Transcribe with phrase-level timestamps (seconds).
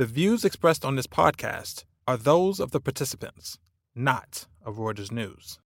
[0.00, 3.58] The views expressed on this podcast are those of the participants,
[3.94, 5.58] not of Reuters News.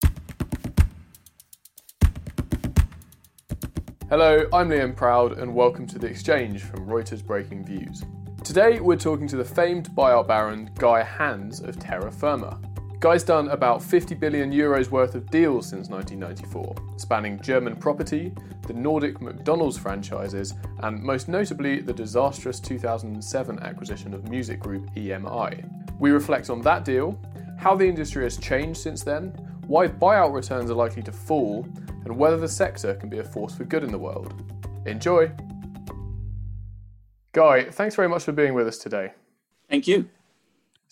[4.10, 8.08] Hello, I'm Liam Proud, and welcome to The Exchange from Reuters Breakingviews.
[8.44, 12.60] Today, we're talking to the famed buyout baron Guy Hands of Terra Firma.
[13.04, 18.32] Guy's done about 50 billion euros worth of deals since 1994, spanning German property,
[18.66, 20.54] the Nordic McDonald's franchises,
[20.84, 26.00] and most notably the disastrous 2007 acquisition of music group EMI.
[26.00, 27.20] We reflect on that deal,
[27.60, 29.32] how the industry has changed since then,
[29.68, 31.68] why buyout returns are likely to fall,
[32.06, 34.34] and whether the sector can be a force for good in the world.
[34.86, 35.30] Enjoy!
[37.34, 39.12] Guy, thanks very much for being with us today.
[39.70, 40.08] Thank you.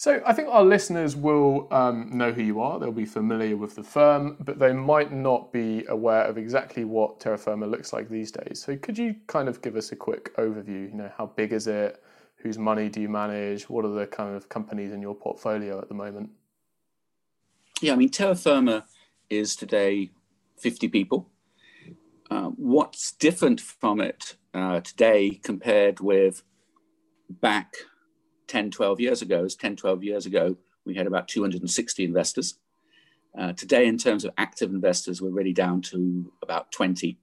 [0.01, 2.79] So, I think our listeners will um, know who you are.
[2.79, 7.19] They'll be familiar with the firm, but they might not be aware of exactly what
[7.19, 8.63] Terra Firma looks like these days.
[8.65, 10.89] So, could you kind of give us a quick overview?
[10.89, 12.01] You know, how big is it?
[12.37, 13.69] Whose money do you manage?
[13.69, 16.31] What are the kind of companies in your portfolio at the moment?
[17.79, 18.85] Yeah, I mean, Terra Firma
[19.29, 20.09] is today
[20.57, 21.29] 50 people.
[22.27, 26.41] Uh, what's different from it uh, today compared with
[27.29, 27.75] back
[28.51, 32.55] 10, 12 years ago, is 10, 12 years ago, we had about 260 investors.
[33.37, 37.17] Uh, today, in terms of active investors, we're really down to about 20.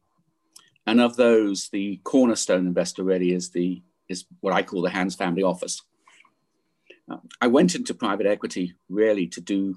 [0.87, 5.15] And of those, the cornerstone investor really is the is what I call the Hands
[5.15, 5.83] family office.
[7.11, 9.77] Uh, I went into private equity really to do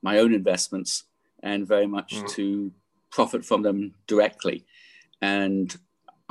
[0.00, 1.04] my own investments
[1.42, 2.28] and very much mm.
[2.30, 2.72] to
[3.10, 4.64] profit from them directly.
[5.20, 5.76] And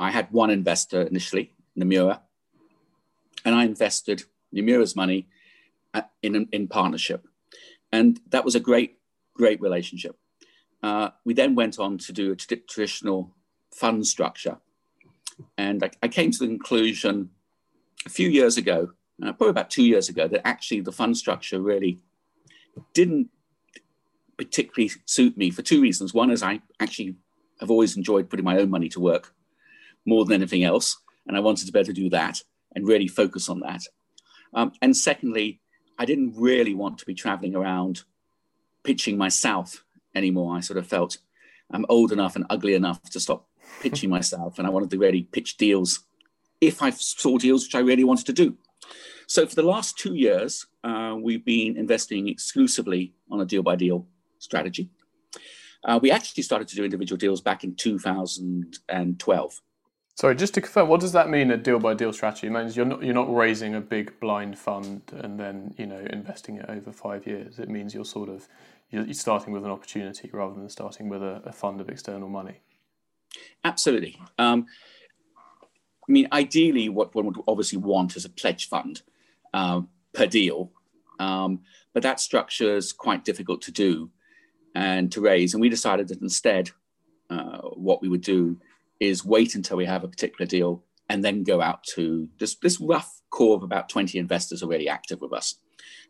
[0.00, 2.22] I had one investor initially, Nomura,
[3.44, 5.28] and I invested Nomura's money
[5.94, 7.26] uh, in, in partnership.
[7.92, 8.98] And that was a great,
[9.34, 10.16] great relationship.
[10.82, 13.34] Uh, we then went on to do a t- traditional
[13.74, 14.58] fund structure.
[15.56, 17.30] And I, I, came to the conclusion
[18.04, 18.92] a few years ago,
[19.22, 22.00] uh, probably about two years ago, that actually the fund structure really
[22.94, 23.28] didn't
[24.36, 26.12] particularly suit me for two reasons.
[26.12, 27.16] One is I actually
[27.60, 29.34] have always enjoyed putting my own money to work
[30.04, 30.98] more than anything else.
[31.26, 32.42] And I wanted to be able to do that
[32.74, 33.82] and really focus on that.
[34.54, 35.60] Um, and secondly,
[35.98, 38.02] I didn't really want to be traveling around
[38.82, 40.56] pitching myself anymore.
[40.56, 41.18] I sort of felt
[41.70, 43.46] I'm old enough and ugly enough to stop
[43.80, 44.58] pitching myself.
[44.58, 46.04] And I wanted to really pitch deals
[46.60, 48.56] if I saw deals which I really wanted to do.
[49.26, 53.76] So for the last two years, uh, we've been investing exclusively on a deal by
[53.76, 54.06] deal
[54.38, 54.90] strategy.
[55.84, 59.60] Uh, we actually started to do individual deals back in 2012.
[60.22, 61.50] Sorry, just to confirm, what does that mean?
[61.50, 64.56] A deal by deal strategy it means you're not you're not raising a big blind
[64.56, 67.58] fund and then you know investing it over five years.
[67.58, 68.46] It means you're sort of
[68.92, 72.60] you're starting with an opportunity rather than starting with a, a fund of external money.
[73.64, 74.16] Absolutely.
[74.38, 74.66] Um,
[76.08, 79.02] I mean, ideally, what one would obviously want is a pledge fund
[79.52, 79.80] uh,
[80.12, 80.70] per deal,
[81.18, 81.62] um,
[81.94, 84.08] but that structure is quite difficult to do
[84.72, 85.52] and to raise.
[85.52, 86.70] And we decided that instead,
[87.28, 88.58] uh, what we would do
[89.02, 92.80] is wait until we have a particular deal and then go out to this, this
[92.80, 95.56] rough core of about 20 investors already active with us.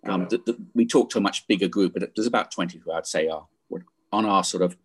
[0.04, 2.92] Um, the, the, we talk to a much bigger group, but there's about 20 who
[2.92, 3.46] I'd say are
[4.12, 4.76] on our sort of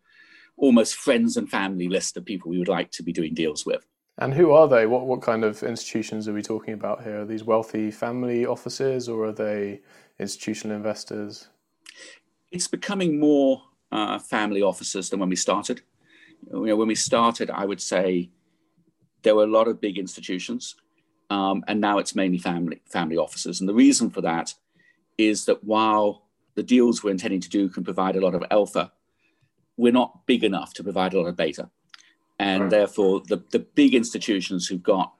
[0.56, 3.86] almost friends and family list of people we would like to be doing deals with.
[4.18, 4.88] And who are they?
[4.88, 7.22] What what kind of institutions are we talking about here?
[7.22, 9.82] Are these wealthy family offices or are they
[10.18, 11.50] institutional investors?
[12.52, 15.82] It's becoming more uh, family offices than when we started
[16.52, 18.30] you know, when we started, I would say
[19.24, 20.76] there were a lot of big institutions,
[21.30, 23.60] um, and now it's mainly family family offices.
[23.60, 24.54] And the reason for that
[25.18, 26.24] is that while
[26.56, 28.92] the deals we're intending to do can provide a lot of alpha,
[29.76, 31.70] we're not big enough to provide a lot of beta,
[32.40, 32.72] and right.
[32.72, 35.14] therefore the the big institutions who've got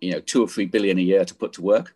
[0.00, 1.94] you know two or three billion a year to put to work,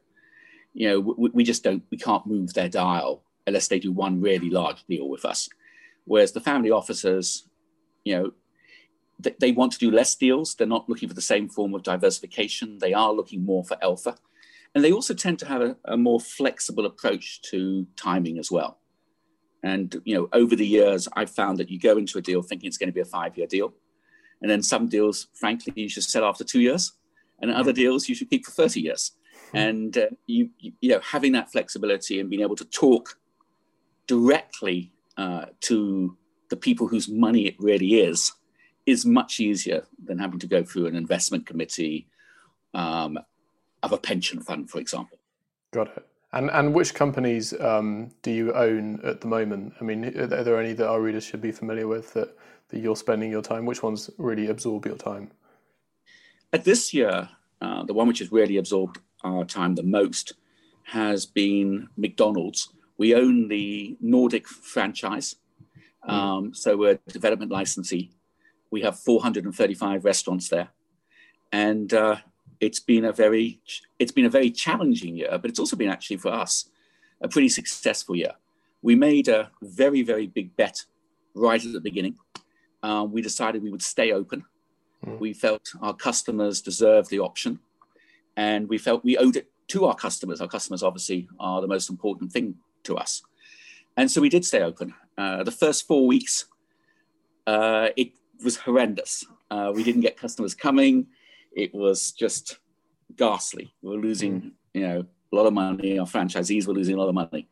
[0.74, 4.20] you know, we, we just don't we can't move their dial unless they do one
[4.20, 5.48] really large deal with us.
[6.04, 7.48] Whereas the family officers,
[8.04, 8.32] you know,
[9.18, 10.54] they want to do less deals.
[10.54, 12.78] They're not looking for the same form of diversification.
[12.78, 14.16] They are looking more for alpha.
[14.74, 18.78] And they also tend to have a, a more flexible approach to timing as well.
[19.62, 22.66] And you know, over the years, I've found that you go into a deal thinking
[22.66, 23.72] it's going to be a five-year deal,
[24.42, 26.92] and then some deals, frankly, you should sell after two years,
[27.40, 29.12] and other deals you should keep for thirty years.
[29.52, 29.56] Hmm.
[29.56, 33.18] And uh, you, you know, having that flexibility and being able to talk
[34.06, 36.14] directly uh, to
[36.50, 38.32] the people whose money it really is
[38.86, 42.06] is much easier than having to go through an investment committee
[42.74, 43.18] um,
[43.82, 45.18] of a pension fund, for example.
[45.72, 46.06] Got it.
[46.32, 49.74] And and which companies um, do you own at the moment?
[49.80, 52.36] I mean, are there any that our readers should be familiar with that,
[52.70, 53.66] that you're spending your time?
[53.66, 55.30] Which ones really absorb your time?
[56.52, 57.28] At this year,
[57.60, 60.34] uh, the one which has really absorbed our time the most
[60.84, 62.68] has been McDonald's.
[62.98, 65.36] We own the Nordic franchise,
[66.08, 66.12] mm.
[66.12, 68.10] um, so we're a development licensee.
[68.74, 70.70] We have 435 restaurants there,
[71.52, 72.16] and uh,
[72.58, 73.60] it's been a very
[74.00, 76.68] it's been a very challenging year, but it's also been actually for us
[77.20, 78.32] a pretty successful year.
[78.82, 80.86] We made a very very big bet
[81.36, 82.16] right at the beginning.
[82.82, 84.44] Uh, we decided we would stay open.
[85.06, 85.20] Mm.
[85.20, 87.60] We felt our customers deserved the option,
[88.36, 90.40] and we felt we owed it to our customers.
[90.40, 93.22] Our customers obviously are the most important thing to us,
[93.96, 94.94] and so we did stay open.
[95.16, 96.46] Uh, the first four weeks,
[97.46, 99.24] uh, it was horrendous.
[99.50, 101.06] Uh, we didn't get customers coming
[101.54, 102.58] it was just
[103.16, 103.72] ghastly.
[103.82, 105.98] We were losing, you know, a lot of money.
[105.98, 107.48] Our franchisees were losing a lot of money.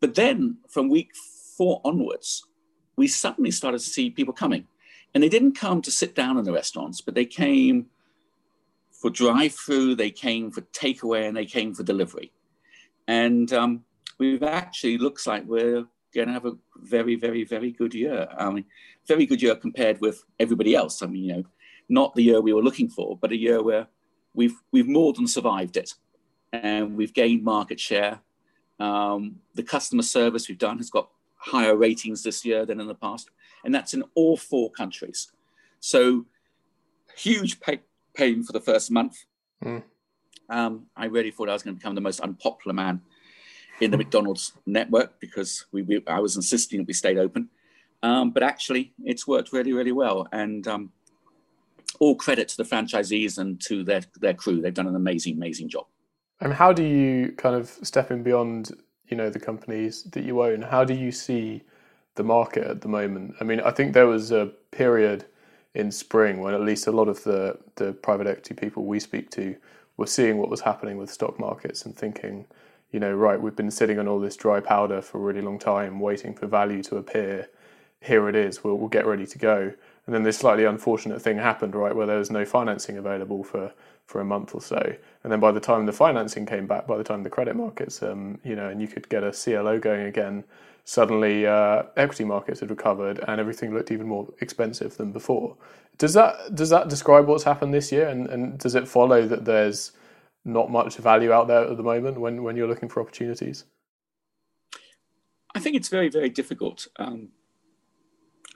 [0.00, 1.10] But then from week
[1.56, 2.46] four onwards,
[2.96, 4.66] we suddenly started to see people coming.
[5.14, 7.86] And they didn't come to sit down in the restaurants, but they came
[8.90, 12.32] for drive through, they came for takeaway, and they came for delivery.
[13.06, 13.84] And um,
[14.18, 18.28] we've actually looks like we're going to have a very, very, very good year.
[18.38, 18.64] I mean,
[19.06, 21.02] very good year compared with everybody else.
[21.02, 21.44] I mean, you know,
[21.88, 23.88] not the year we were looking for, but a year where
[24.32, 25.94] we've we've more than survived it,
[26.52, 28.20] and we've gained market share.
[28.80, 32.94] Um, the customer service we've done has got higher ratings this year than in the
[32.94, 33.30] past,
[33.64, 35.30] and that's in all four countries.
[35.80, 36.24] So
[37.16, 37.80] huge pay,
[38.14, 39.24] pain for the first month.
[39.62, 39.82] Mm.
[40.48, 43.00] Um, I really thought I was going to become the most unpopular man
[43.80, 47.48] in the McDonald's network because we, we I was insisting that we stayed open.
[48.02, 50.28] Um, but actually, it's worked really, really well.
[50.30, 50.92] And um,
[52.00, 54.60] all credit to the franchisees and to their their crew.
[54.60, 55.86] They've done an amazing, amazing job.
[56.40, 58.72] And how do you kind of stepping beyond,
[59.08, 60.62] you know, the companies that you own?
[60.62, 61.62] How do you see
[62.16, 63.34] the market at the moment?
[63.40, 65.24] I mean, I think there was a period
[65.74, 69.30] in spring when at least a lot of the the private equity people we speak
[69.30, 69.56] to
[69.96, 72.46] were seeing what was happening with stock markets and thinking,
[72.94, 75.58] you know, right, we've been sitting on all this dry powder for a really long
[75.58, 77.48] time, waiting for value to appear.
[78.00, 78.62] Here it is.
[78.62, 79.72] We'll, we'll get ready to go
[80.06, 83.72] and then this slightly unfortunate thing happened, right, where there was no financing available for
[84.06, 84.94] for a month or so.
[85.22, 88.02] And then by the time the financing came back, by the time the credit markets,
[88.02, 90.44] um, you know, and you could get a CLO going again,
[90.84, 95.56] suddenly uh, equity markets had recovered and everything looked even more expensive than before.
[95.96, 98.08] Does that does that describe what's happened this year?
[98.08, 99.92] And, and does it follow that there's
[100.44, 103.64] not much value out there at the moment when, when you're looking for opportunities?
[105.54, 106.86] I think it's very, very difficult.
[106.98, 107.28] Um,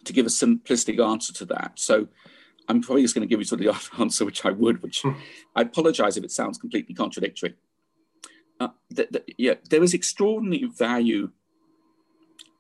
[0.08, 1.73] to give a simplistic answer to that.
[1.76, 2.08] So
[2.69, 5.02] I'm probably just going to give you sort of the answer which I would, which
[5.02, 5.12] hmm.
[5.55, 7.55] I apologize if it sounds completely contradictory.
[8.58, 11.31] Uh, th- th- yeah, there is extraordinary value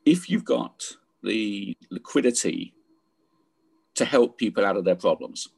[0.04, 0.84] if you've got
[1.22, 2.74] the liquidity
[3.94, 5.48] to help people out of their problems.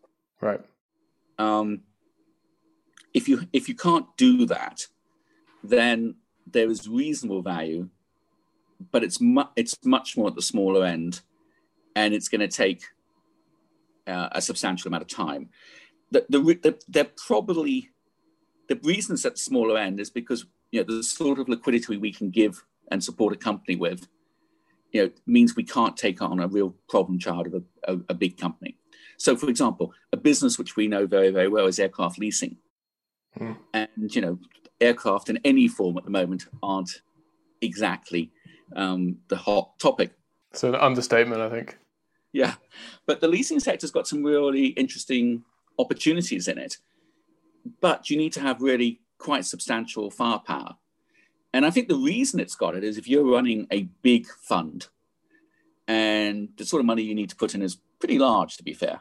[0.41, 0.61] Right.
[1.39, 1.83] Um,
[3.15, 4.87] if you if you can't do that,
[5.63, 6.17] then
[6.47, 7.89] there is reasonable value,
[8.91, 11.21] but it's mu- it's much more at the smaller end
[11.97, 12.85] and it's going to take
[14.07, 15.49] uh, a substantial amount of time.
[16.11, 17.91] The, the, the, they're probably
[18.69, 22.13] the reasons at the smaller end is because you know the sort of liquidity we
[22.13, 24.09] can give and support a company with,
[24.93, 28.15] you know, means we can't take on a real problem child of a, a, a
[28.15, 28.77] big company.
[29.17, 32.57] So, for example, a business which we know very very well is aircraft leasing,
[33.39, 33.57] mm.
[33.73, 34.39] and you know,
[34.81, 37.03] aircraft in any form at the moment aren't
[37.61, 38.31] exactly
[38.77, 40.13] um, the hot topic.
[40.53, 41.79] So an understatement, I think.
[42.33, 42.55] Yeah,
[43.07, 45.43] but the leasing sector's got some really interesting
[45.79, 46.79] opportunities in it,
[47.81, 50.77] but you need to have really quite substantial firepower.
[51.53, 54.89] And I think the reason it's got it is if you're running a big fund,
[55.89, 58.73] and the sort of money you need to put in is pretty large, to be
[58.73, 59.01] fair.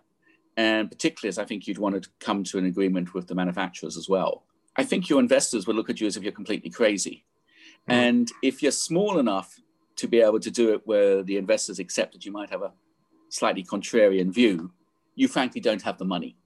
[0.57, 3.97] And particularly as I think you'd want to come to an agreement with the manufacturers
[3.97, 4.43] as well.
[4.75, 7.25] I think your investors will look at you as if you're completely crazy.
[7.89, 7.93] Mm.
[7.93, 9.59] And if you're small enough
[9.97, 12.71] to be able to do it where the investors accept that you might have a
[13.29, 14.71] slightly contrarian view,
[15.15, 16.37] you frankly don't have the money.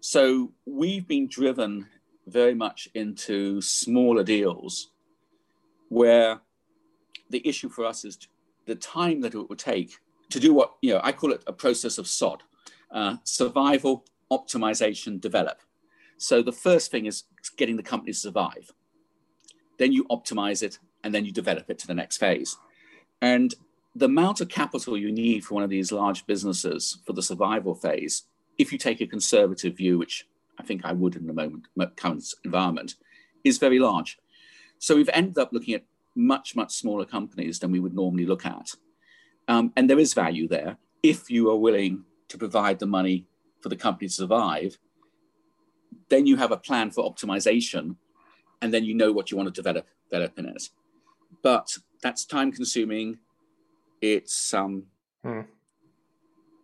[0.00, 1.86] So we've been driven
[2.26, 4.90] very much into smaller deals
[5.88, 6.40] where
[7.30, 8.18] the issue for us is
[8.66, 9.98] the time that it would take
[10.30, 12.42] to do what, you know, I call it a process of SOD
[12.94, 15.60] uh, survival, optimization, develop.
[16.16, 17.24] So the first thing is
[17.56, 18.72] getting the company to survive.
[19.78, 22.56] Then you optimize it and then you develop it to the next phase.
[23.20, 23.54] And
[23.94, 27.74] the amount of capital you need for one of these large businesses for the survival
[27.74, 28.22] phase,
[28.58, 30.26] if you take a conservative view, which
[30.58, 32.94] I think I would in the moment current environment,
[33.42, 34.18] is very large.
[34.78, 35.84] So we've ended up looking at
[36.14, 38.70] much, much smaller companies than we would normally look at.
[39.48, 43.26] Um, and there is value there if you are willing to provide the money
[43.60, 44.78] for the company to survive.
[46.08, 47.96] Then you have a plan for optimization
[48.60, 50.70] and then you know what you want to develop develop in it.
[51.42, 53.18] But that's time consuming.
[54.00, 54.84] It's um,
[55.22, 55.40] hmm.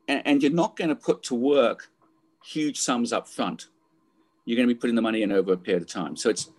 [0.08, 1.90] and, and you're not going to put to work
[2.44, 3.68] huge sums up front.
[4.44, 6.16] You're going to be putting the money in over a period of time.
[6.16, 6.50] So it's,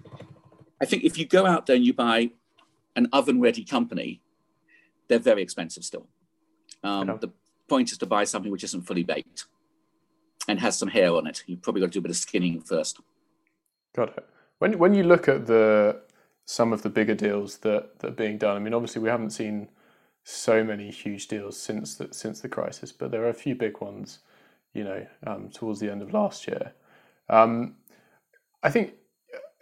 [0.81, 2.31] I think, if you go out there and you buy
[2.95, 4.21] an oven ready company,
[5.07, 6.07] they're very expensive still.
[6.83, 7.31] Um, the
[7.71, 9.45] point is to buy something which isn't fully baked
[10.47, 11.43] and has some hair on it.
[11.47, 12.99] You've probably got to do a bit of skinning first.
[13.95, 14.25] Got it.
[14.59, 16.01] When when you look at the
[16.45, 19.31] some of the bigger deals that that are being done, I mean, obviously we haven't
[19.31, 19.69] seen
[20.23, 23.79] so many huge deals since the since the crisis, but there are a few big
[23.79, 24.19] ones,
[24.73, 26.73] you know, um, towards the end of last year.
[27.29, 27.75] Um,
[28.63, 28.93] I think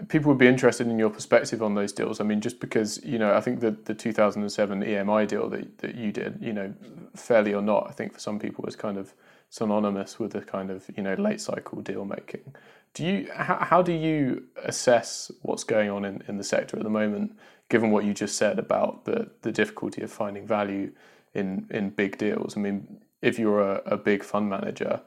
[0.08, 2.22] people would be interested in your perspective on those deals.
[2.22, 5.96] I mean, just because you know, I think that the 2007 EMI deal that that
[5.96, 6.74] you did, you know,
[7.16, 9.14] fairly or not, I think for some people was kind of
[9.50, 12.54] synonymous with the kind of you know late cycle deal making.
[12.94, 16.84] Do you how, how do you assess what's going on in, in the sector at
[16.84, 17.38] the moment,
[17.70, 20.92] given what you just said about the, the difficulty of finding value
[21.34, 22.58] in, in big deals?
[22.58, 25.02] I mean, if you're a, a big fund manager,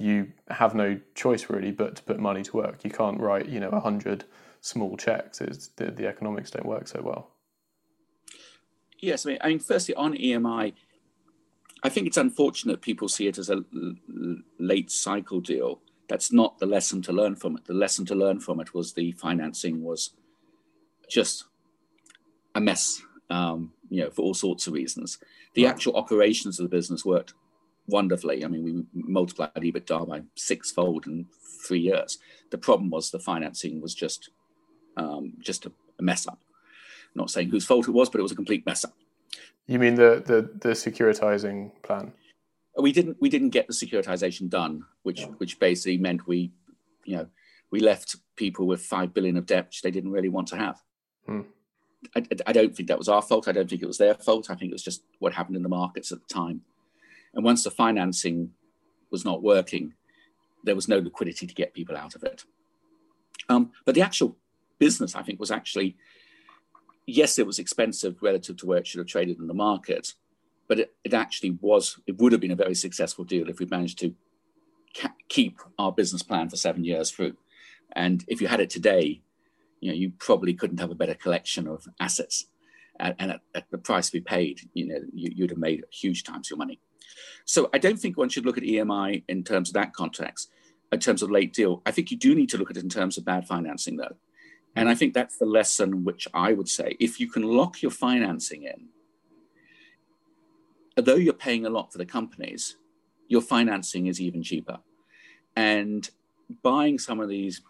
[0.00, 2.84] you have no choice really but to put money to work.
[2.84, 4.24] You can't write, you know, a hundred
[4.60, 5.40] small checks.
[5.40, 7.30] It's, the, the economics don't work so well.
[8.98, 10.72] Yes, I mean, I mean, firstly on EMI,
[11.82, 13.62] I think it's unfortunate people see it as a
[14.58, 17.66] late cycle deal that's not the lesson to learn from it.
[17.66, 20.10] The lesson to learn from it was the financing was
[21.08, 21.44] just
[22.54, 25.18] a mess, um, you know, for all sorts of reasons.
[25.54, 27.34] The actual operations of the business worked
[27.88, 28.44] wonderfully.
[28.44, 31.26] I mean, we multiplied EBITDA by sixfold in
[31.66, 32.18] three years.
[32.50, 34.30] The problem was the financing was just
[34.96, 36.38] um, just a, mess up.
[37.14, 38.94] I'm not saying whose fault it was, but it was a complete mess up.
[39.66, 42.12] You mean the the, the securitizing plan?
[42.78, 45.26] we didn't we didn't get the securitization done, which yeah.
[45.38, 46.52] which basically meant we,
[47.04, 47.26] you know,
[47.70, 50.80] we left people with five billion of debt which they didn't really want to have.
[51.26, 51.40] Hmm.
[52.14, 53.48] I, I, don't think that was our fault.
[53.48, 54.50] I don't think it was their fault.
[54.50, 56.62] I think it was just what happened in the markets at the time.
[57.34, 58.50] And once the financing
[59.10, 59.94] was not working,
[60.64, 62.44] there was no liquidity to get people out of it.
[63.48, 64.36] Um, but the actual
[64.78, 65.96] business, I think, was actually
[67.08, 70.12] yes, it was expensive relative to where it should have traded in the market,
[70.68, 73.66] but it, it actually was, it would have been a very successful deal if we
[73.66, 74.14] managed to
[74.94, 77.34] ca- keep our business plan for seven years through.
[77.92, 79.22] And if you had it today,
[79.80, 82.44] you know, you probably couldn't have a better collection of assets.
[83.00, 86.24] And, and at, at, the price we paid, you know, you, you'd have made huge
[86.24, 86.78] times your money.
[87.44, 90.50] So I don't think one should look at EMI in terms of that context,
[90.92, 91.82] in terms of late deal.
[91.86, 94.16] I think you do need to look at it in terms of bad financing, though.
[94.76, 97.90] And I think that's the lesson which I would say if you can lock your
[97.90, 98.88] financing in,
[100.96, 102.76] though you're paying a lot for the companies,
[103.28, 104.78] your financing is even cheaper.
[105.56, 106.08] And
[106.62, 107.62] buying some of these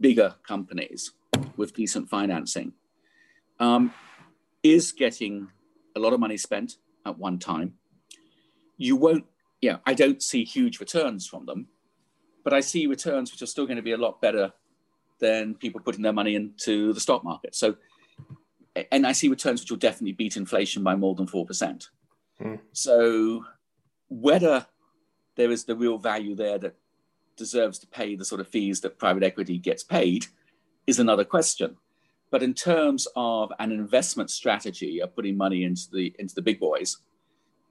[0.00, 1.12] bigger companies
[1.56, 2.72] with decent financing
[3.60, 3.92] um,
[4.62, 5.48] is getting
[5.94, 7.74] a lot of money spent at one time.
[8.76, 9.24] You won't,
[9.60, 11.68] yeah, I don't see huge returns from them,
[12.44, 14.52] but I see returns which are still going to be a lot better
[15.18, 17.54] than people putting their money into the stock market.
[17.54, 17.76] So,
[18.92, 21.88] and I see returns which will definitely beat inflation by more than 4%.
[22.40, 22.60] Mm.
[22.72, 23.44] So
[24.08, 24.66] whether
[25.36, 26.76] there is the real value there that
[27.36, 30.26] deserves to pay the sort of fees that private equity gets paid
[30.86, 31.76] is another question.
[32.30, 36.58] But in terms of an investment strategy of putting money into the into the big
[36.58, 36.98] boys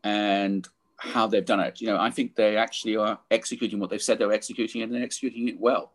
[0.03, 4.01] and how they've done it, you know, I think they actually are executing what they've
[4.01, 5.91] said they're executing and they're executing it well.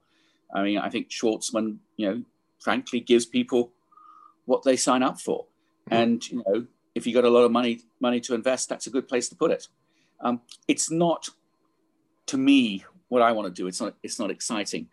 [0.53, 2.23] I mean, I think Schwarzman, you know,
[2.61, 3.73] frankly gives people
[4.47, 5.47] what they sign up for.
[5.91, 5.97] Mm.
[5.97, 8.91] And, you know, if you got a lot of money money to invest, that's a
[8.91, 9.69] good place to put it.
[10.21, 11.29] Um, it's not,
[12.27, 13.67] to me, what I want to do.
[13.67, 13.95] It's not.
[14.03, 14.89] It's not exciting.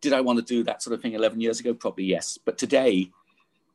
[0.00, 1.74] Did I want to do that sort of thing 11 years ago?
[1.74, 2.38] Probably yes.
[2.42, 3.10] But today,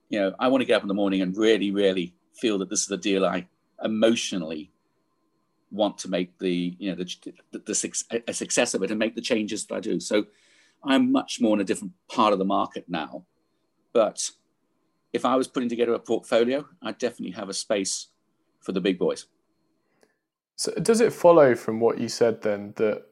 [0.09, 2.69] you know, I want to get up in the morning and really, really feel that
[2.69, 3.47] this is a deal I
[3.83, 4.71] emotionally
[5.75, 9.15] want to make the you know the, the, the, a success of it and make
[9.15, 9.99] the changes that I do.
[9.99, 10.25] So
[10.83, 13.25] I'm much more in a different part of the market now,
[13.93, 14.29] but
[15.15, 18.07] if I was putting together a portfolio, I'd definitely have a space
[18.59, 19.27] for the big boys.
[20.57, 23.05] So, does it follow from what you said then that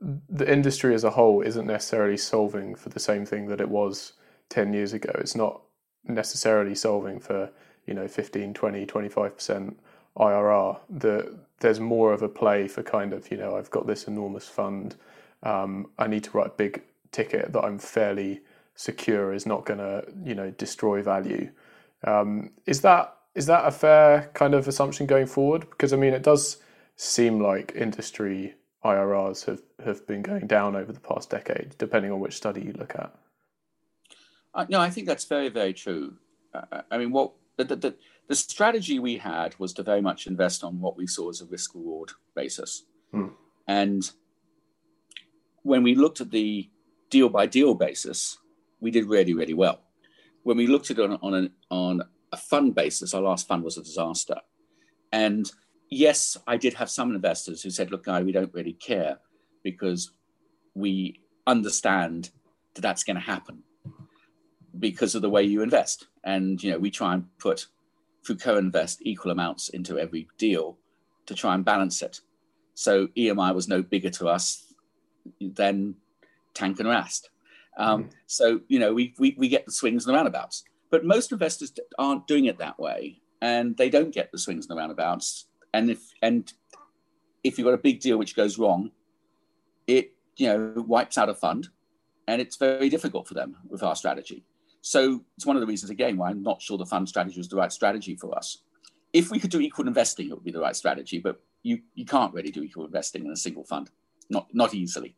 [0.00, 4.14] the industry as a whole isn't necessarily solving for the same thing that it was
[4.48, 5.12] 10 years ago?
[5.16, 5.62] It's not
[6.04, 7.50] necessarily solving for,
[7.86, 9.74] you know, 15, 20, 25%
[10.18, 10.78] IRR.
[10.90, 14.48] That there's more of a play for kind of, you know, I've got this enormous
[14.48, 14.96] fund.
[15.42, 16.82] Um, I need to write a big
[17.12, 18.42] ticket that I'm fairly
[18.78, 21.50] secure is not going to you know destroy value.
[22.04, 25.68] Um, is that is that a fair kind of assumption going forward?
[25.70, 26.58] Because I mean, it does
[26.96, 32.20] seem like industry IRRs have, have been going down over the past decade, depending on
[32.20, 33.12] which study you look at.
[34.54, 36.14] Uh, no, I think that's very, very true.
[36.54, 37.94] Uh, I mean, what the, the, the,
[38.34, 41.74] strategy we had was to very much invest on what we saw as a risk
[41.74, 42.84] reward basis.
[43.12, 43.28] Hmm.
[43.66, 44.10] And
[45.62, 46.68] when we looked at the
[47.10, 48.38] deal by deal basis,
[48.80, 49.80] we did really, really well.
[50.42, 53.64] When we looked at it on, on, an, on a fund basis, our last fund
[53.64, 54.40] was a disaster.
[55.12, 55.50] And
[55.90, 59.18] yes, I did have some investors who said, look, Guy, we don't really care
[59.62, 60.10] because
[60.74, 62.30] we understand
[62.74, 63.62] that that's going to happen
[64.78, 66.06] because of the way you invest.
[66.24, 67.66] And, you know, we try and put,
[68.28, 70.76] through co-invest, equal amounts into every deal
[71.24, 72.20] to try and balance it.
[72.74, 74.74] So EMI was no bigger to us
[75.40, 75.94] than
[76.52, 77.30] Tank and Rast.
[77.78, 78.10] Um, mm.
[78.26, 80.64] So, you know, we, we, we get the swings and the roundabouts.
[80.90, 84.76] But most investors aren't doing it that way, and they don't get the swings and
[84.76, 85.46] the roundabouts.
[85.74, 86.50] And if and
[87.44, 88.90] if you've got a big deal which goes wrong,
[89.86, 91.68] it you know wipes out a fund,
[92.26, 94.46] and it's very difficult for them with our strategy.
[94.88, 97.48] So it's one of the reasons again why I'm not sure the fund strategy was
[97.50, 98.62] the right strategy for us.
[99.12, 102.06] If we could do equal investing, it would be the right strategy, but you you
[102.06, 103.90] can't really do equal investing in a single fund,
[104.30, 105.14] not not easily.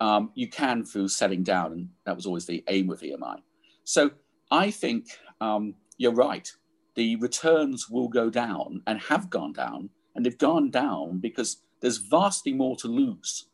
[0.00, 3.36] Um, you can through selling down, and that was always the aim of EMI.
[3.84, 4.10] So
[4.50, 5.06] I think
[5.40, 6.50] um, you're right.
[6.96, 11.98] The returns will go down and have gone down, and they've gone down because there's
[11.98, 13.46] vastly more to lose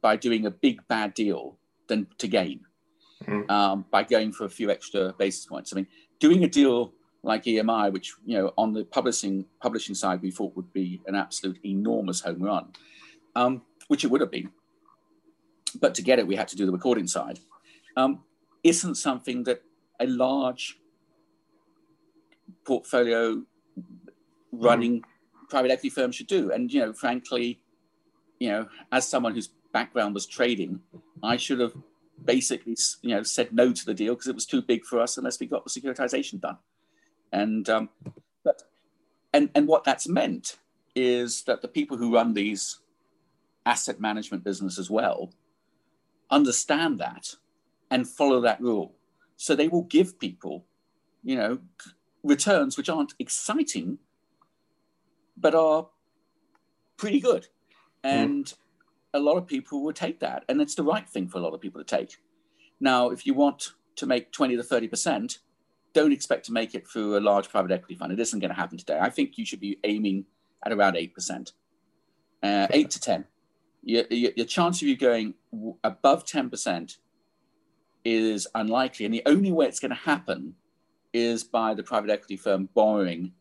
[0.00, 1.58] by doing a big bad deal
[1.88, 2.60] than to gain
[3.24, 3.50] mm-hmm.
[3.50, 5.72] um, by going for a few extra basis points.
[5.72, 5.86] I mean,
[6.18, 10.56] doing a deal like EMI, which you know on the publishing publishing side we thought
[10.56, 12.72] would be an absolute enormous home run,
[13.36, 14.50] um, which it would have been.
[15.80, 17.38] But to get it, we had to do the recording side.
[17.96, 18.24] Um,
[18.64, 19.62] isn't something that
[20.00, 20.78] a large
[22.64, 23.42] portfolio
[24.52, 25.02] running
[25.48, 26.52] private equity firm should do.
[26.52, 27.60] And, you know, frankly,
[28.38, 30.80] you know, as someone whose background was trading,
[31.22, 31.74] I should have
[32.24, 35.16] basically, you know, said no to the deal because it was too big for us
[35.16, 36.58] unless we got the securitization done.
[37.32, 37.88] And, um,
[38.44, 38.62] but,
[39.32, 40.58] and, and what that's meant
[40.94, 42.78] is that the people who run these
[43.66, 45.32] asset management business as well
[46.30, 47.34] understand that
[47.90, 48.94] and follow that rule.
[49.36, 50.64] So they will give people,
[51.22, 51.58] you know,
[52.22, 53.98] returns which aren't exciting,
[55.36, 55.88] but are
[56.96, 57.46] pretty good.
[58.04, 58.10] Hmm.
[58.10, 58.54] And mm.
[59.12, 60.44] A lot of people will take that.
[60.48, 62.16] And it's the right thing for a lot of people to take.
[62.80, 65.38] Now, if you want to make 20 to 30%,
[65.92, 68.12] don't expect to make it through a large private equity fund.
[68.12, 68.98] It isn't going to happen today.
[69.00, 70.24] I think you should be aiming
[70.64, 71.52] at around 8%,
[72.42, 73.24] uh, 8 to 10.
[73.82, 75.34] Your, your, your chance of you going
[75.82, 76.96] above 10%
[78.04, 79.04] is unlikely.
[79.04, 80.54] And the only way it's going to happen
[81.12, 83.32] is by the private equity firm borrowing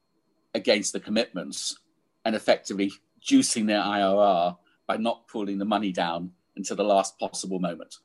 [0.56, 1.78] against the commitments
[2.26, 2.92] and effectively
[3.24, 4.58] juicing their IRR
[4.90, 7.98] by not pulling the money down until the last possible moment.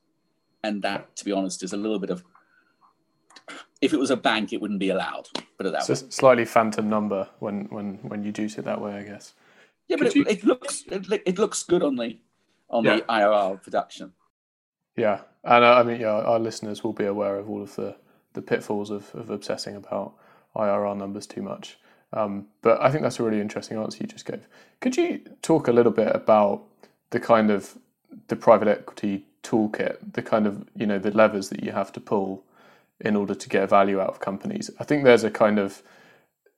[0.62, 2.22] And that, to be honest, is a little bit of
[3.80, 5.28] if it was a bank, it wouldn't be allowed.
[5.56, 6.08] But that it's way.
[6.08, 9.32] a slightly phantom number when when when you juice it that way, I guess.
[9.88, 10.26] Yeah, but it, you...
[10.28, 12.18] it, looks it, it, looks good on the
[12.68, 12.96] on yeah.
[12.96, 14.12] the IRR production.
[14.94, 17.96] Yeah, and uh, I mean, yeah, our listeners will be aware of all of the,
[18.34, 20.14] the pitfalls of, of obsessing about
[20.54, 21.78] IRR numbers too much.
[22.12, 24.46] Um, but I think that's a really interesting answer you just gave.
[24.80, 26.62] Could you talk a little bit about
[27.14, 27.78] the kind of
[28.26, 32.00] the private equity toolkit, the kind of you know the levers that you have to
[32.00, 32.42] pull
[33.00, 34.68] in order to get value out of companies?
[34.80, 35.82] I think there's a kind of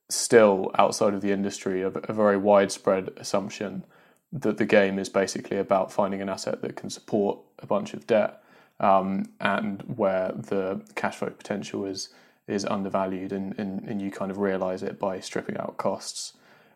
[0.08, 3.84] still outside of the industry a, a very widespread assumption
[4.32, 8.06] that the game is basically about finding an asset that can support a bunch of
[8.06, 8.42] debt
[8.80, 12.08] um, and where the cash flow potential is
[12.48, 16.32] is undervalued and, and, and you kind of realize it by stripping out costs.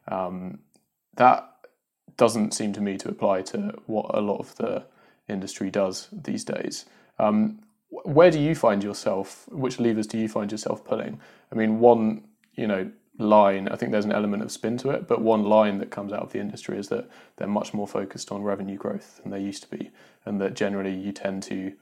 [0.08, 0.58] Um,
[1.14, 1.49] that
[2.16, 4.84] doesn't seem to me to apply to what a lot of the
[5.28, 6.86] industry does these days.
[7.18, 9.48] Um, where do you find yourself?
[9.48, 11.20] Which levers do you find yourself pulling?
[11.52, 12.22] I mean, one,
[12.54, 15.78] you know, line, I think there's an element of spin to it, but one line
[15.78, 19.20] that comes out of the industry is that they're much more focused on revenue growth
[19.22, 19.90] than they used to be,
[20.24, 21.72] and that generally you tend to,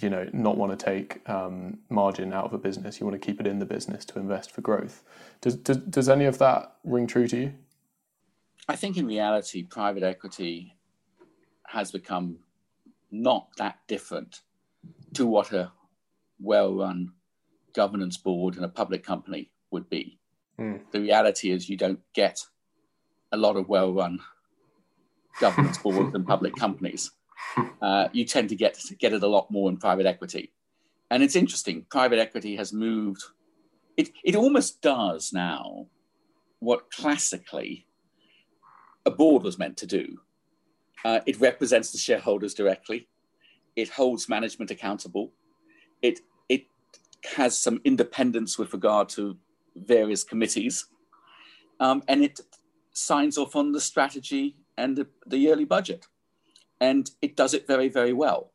[0.00, 3.00] you know, not want to take um, margin out of a business.
[3.00, 5.02] You want to keep it in the business to invest for growth.
[5.40, 7.54] Does, does does any of that ring true to you?
[8.68, 10.76] I think in reality, private equity
[11.66, 12.38] has become
[13.10, 14.40] not that different
[15.14, 15.72] to what a
[16.40, 17.12] well-run
[17.74, 20.18] governance board in a public company would be
[20.58, 20.80] Mm.
[20.92, 22.40] The reality is you don't get
[23.32, 24.20] a lot of well-run
[25.40, 27.10] governance boards and public companies.
[27.82, 30.50] Uh, you tend to get get it a lot more in private equity,
[31.10, 31.84] and it's interesting.
[31.90, 33.22] Private equity has moved.
[33.96, 35.86] It it almost does now
[36.60, 37.86] what classically
[39.06, 40.20] a board was meant to do.
[41.04, 43.08] Uh, it represents the shareholders directly.
[43.76, 45.32] It holds management accountable.
[46.00, 46.66] It it
[47.36, 49.36] has some independence with regard to
[49.76, 50.86] various committees,
[51.80, 52.40] um, and it
[52.92, 56.06] signs off on the strategy and the, the yearly budget.
[56.80, 58.52] And it does it very, very well.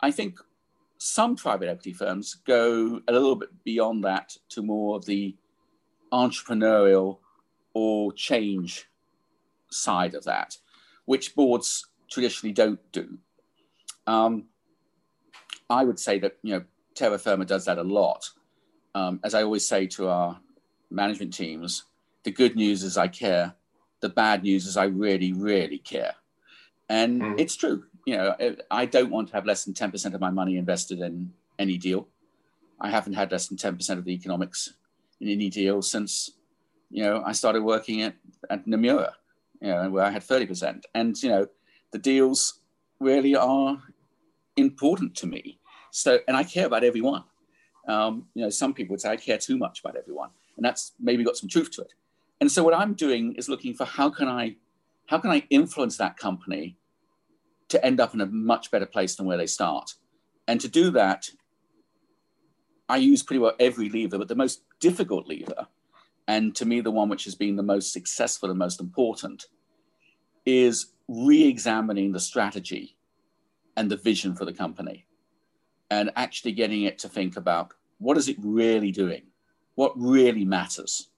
[0.00, 0.38] I think
[0.98, 5.36] some private equity firms go a little bit beyond that to more of the
[6.12, 7.18] entrepreneurial
[7.74, 8.86] or change
[9.70, 10.56] side of that,
[11.04, 13.18] which boards traditionally don't do.
[14.06, 14.44] Um,
[15.70, 18.30] I would say that you know Terra Firma does that a lot.
[18.94, 20.40] Um, as I always say to our
[20.90, 21.84] management teams,
[22.24, 23.54] the good news is I care.
[24.00, 26.14] The bad news is I really, really care.
[26.88, 27.40] And mm.
[27.40, 27.84] it's true.
[28.06, 31.32] You know, I don't want to have less than 10% of my money invested in
[31.58, 32.08] any deal.
[32.80, 34.74] I haven't had less than 10% of the economics
[35.20, 36.30] in any deal since,
[36.90, 38.14] you know, I started working at,
[38.48, 39.12] at Nomura,
[39.60, 40.82] you know, where I had 30%.
[40.94, 41.46] And, you know,
[41.92, 42.60] the deals
[43.00, 43.82] really are
[44.56, 45.58] important to me.
[45.90, 47.24] So, and I care about everyone.
[47.86, 50.92] Um, you know, some people would say I care too much about everyone, and that's
[51.00, 51.94] maybe got some truth to it.
[52.38, 54.56] And so, what I'm doing is looking for how can I,
[55.06, 56.76] how can I influence that company
[57.68, 59.94] to end up in a much better place than where they start.
[60.46, 61.30] And to do that,
[62.88, 65.66] I use pretty well every lever, but the most difficult lever,
[66.28, 69.46] and to me the one which has been the most successful and most important,
[70.44, 72.96] is re-examining the strategy
[73.76, 75.06] and the vision for the company
[75.90, 79.22] and actually getting it to think about what is it really doing?
[79.74, 81.08] What really matters?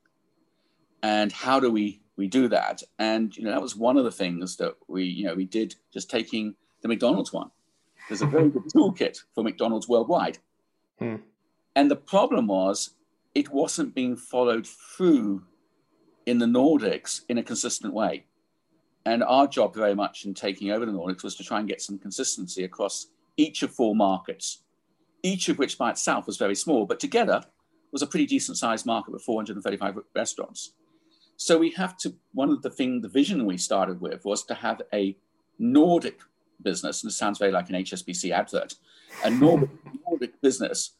[1.02, 2.82] And how do we we do that?
[2.98, 5.74] And you know that was one of the things that we you know we did
[5.92, 7.50] just taking the mcdonald's one.
[8.08, 10.38] There's a very good toolkit for mcdonald's worldwide.
[10.98, 11.16] Hmm.
[11.74, 12.90] and the problem was
[13.34, 15.44] it wasn't being followed through
[16.26, 18.24] in the nordics in a consistent way
[19.06, 21.80] and our job very much in taking over the Nordics was to try and get
[21.80, 24.62] some consistency across each of four markets,
[25.22, 27.42] each of which by itself was very small, but together
[27.92, 30.74] was a pretty decent sized market with 435 restaurants.
[31.36, 34.54] So we have to, one of the thing, the vision we started with was to
[34.54, 35.16] have a
[35.58, 36.20] Nordic
[36.62, 38.74] business, and it sounds very like an HSBC advert,
[39.24, 39.70] a Nordic,
[40.06, 40.92] Nordic business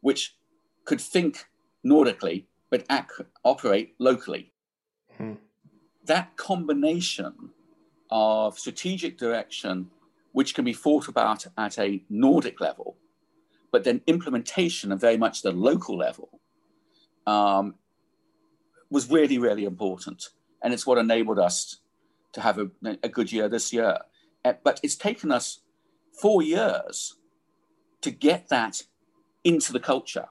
[0.00, 0.36] which
[0.84, 1.46] could think
[1.82, 4.52] Nordically but ac- operate locally.
[5.16, 5.34] Hmm
[6.08, 7.50] that combination
[8.10, 9.90] of strategic direction,
[10.32, 12.96] which can be thought about at a Nordic level,
[13.70, 16.40] but then implementation at very much the local level,
[17.26, 17.74] um,
[18.90, 20.30] was really, really important.
[20.62, 21.80] And it's what enabled us
[22.32, 22.70] to have a,
[23.02, 23.98] a good year this year.
[24.44, 25.60] Uh, but it's taken us
[26.20, 27.16] four years
[28.00, 28.82] to get that
[29.44, 30.28] into the culture.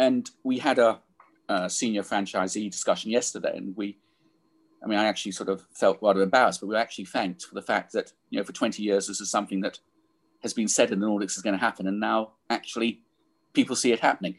[0.00, 1.00] And we had a,
[1.48, 3.98] a senior franchisee discussion yesterday, and we
[4.82, 7.54] I mean, I actually sort of felt rather embarrassed, but we were actually thanked for
[7.54, 9.78] the fact that, you know, for 20 years, this is something that
[10.42, 11.86] has been said in the Nordics is going to happen.
[11.86, 13.02] And now actually
[13.52, 14.36] people see it happening.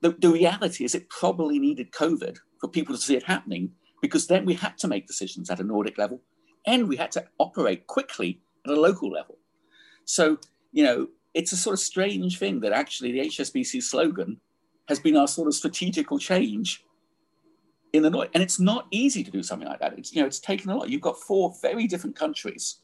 [0.00, 4.28] The, the reality is it probably needed COVID for people to see it happening because
[4.28, 6.20] then we had to make decisions at a Nordic level
[6.64, 9.38] and we had to operate quickly at a local level.
[10.04, 10.38] So,
[10.70, 14.40] you know, it's a sort of strange thing that actually the HSBC slogan
[14.88, 16.84] has been our sort of strategical change
[17.92, 18.28] in the north.
[18.34, 19.98] And it's not easy to do something like that.
[19.98, 20.88] It's you know, it's taken a lot.
[20.88, 22.78] You've got four very different countries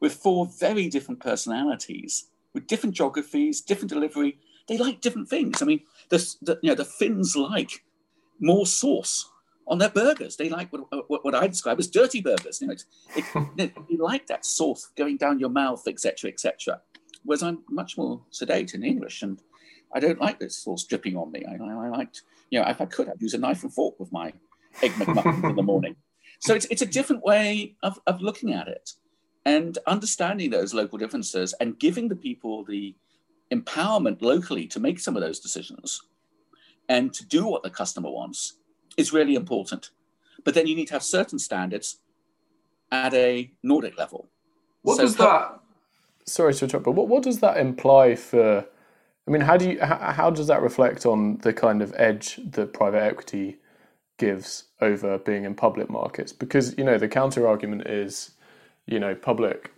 [0.00, 4.38] with four very different personalities, with different geographies, different delivery.
[4.68, 5.62] They like different things.
[5.62, 7.84] I mean, the, the you know the Finns like
[8.40, 9.30] more sauce
[9.66, 10.36] on their burgers.
[10.36, 12.60] They like what, what, what I describe as dirty burgers.
[12.60, 13.24] You know, it,
[13.56, 16.80] it, you like that sauce going down your mouth, etc., etc.
[17.24, 19.40] Whereas I'm much more sedate in English, and
[19.94, 21.44] I don't like this sauce dripping on me.
[21.46, 23.98] I, I, I liked you know, if I could, I'd use a knife and fork
[23.98, 24.30] with my
[24.82, 25.96] egg McMuffin in the morning.
[26.40, 28.92] So it's, it's a different way of, of looking at it
[29.46, 32.94] and understanding those local differences and giving the people the
[33.50, 36.02] empowerment locally to make some of those decisions
[36.90, 38.58] and to do what the customer wants
[38.98, 39.88] is really important.
[40.44, 42.00] But then you need to have certain standards
[42.90, 44.28] at a Nordic level.
[44.82, 45.58] What so does that?
[46.26, 48.66] Sorry to interrupt, but what, what does that imply for
[49.26, 52.72] I mean, how do you how, does that reflect on the kind of edge that
[52.72, 53.58] private equity
[54.18, 56.32] gives over being in public markets?
[56.32, 58.32] Because you know the counter argument is,
[58.86, 59.72] you know, public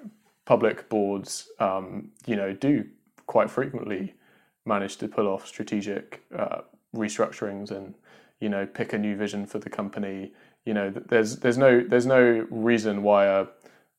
[0.46, 2.86] public boards, um, you know, do
[3.26, 4.14] quite frequently
[4.66, 6.60] manage to pull off strategic uh,
[6.94, 7.94] restructurings and
[8.40, 10.32] you know pick a new vision for the company.
[10.64, 13.46] You know, there's there's no there's no reason why a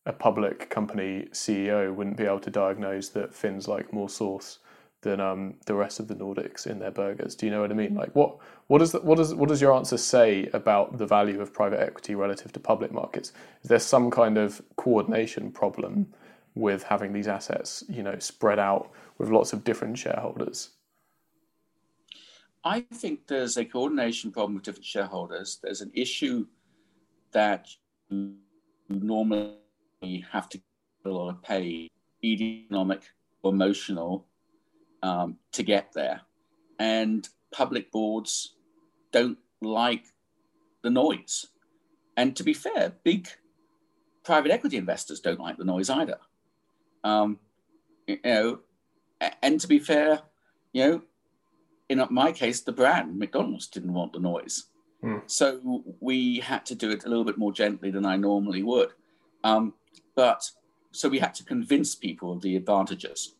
[0.07, 4.59] a public company CEO wouldn't be able to diagnose that Finns like more sauce
[5.05, 7.35] than um, the rest of the Nordics in their burgers.
[7.35, 7.93] Do you know what I mean?
[7.93, 8.37] Like, what
[8.67, 12.15] what does what does what does your answer say about the value of private equity
[12.15, 13.31] relative to public markets?
[13.61, 16.07] Is there some kind of coordination problem
[16.55, 20.71] with having these assets, you know, spread out with lots of different shareholders?
[22.63, 25.59] I think there's a coordination problem with different shareholders.
[25.61, 26.47] There's an issue
[27.31, 27.69] that
[28.09, 28.33] you
[28.89, 29.53] normally
[30.31, 30.65] have to get
[31.05, 31.91] a lot of pay,
[32.23, 33.03] economic
[33.43, 34.25] or emotional,
[35.03, 36.21] um, to get there.
[36.79, 38.55] And public boards
[39.11, 40.05] don't like
[40.83, 41.47] the noise.
[42.17, 43.27] And to be fair, big
[44.23, 46.17] private equity investors don't like the noise either.
[47.03, 47.39] Um,
[48.07, 48.59] you know,
[49.41, 50.21] and to be fair,
[50.73, 51.01] you know,
[51.89, 54.65] in my case, the brand McDonald's didn't want the noise,
[55.03, 55.21] mm.
[55.27, 58.89] so we had to do it a little bit more gently than I normally would.
[59.43, 59.73] Um,
[60.15, 60.49] but
[60.91, 63.35] so we had to convince people of the advantages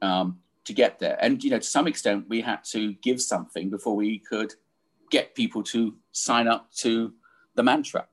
[0.00, 3.70] um, to get there, and you know, to some extent, we had to give something
[3.70, 4.54] before we could
[5.10, 7.12] get people to sign up to
[7.54, 8.06] the mantra.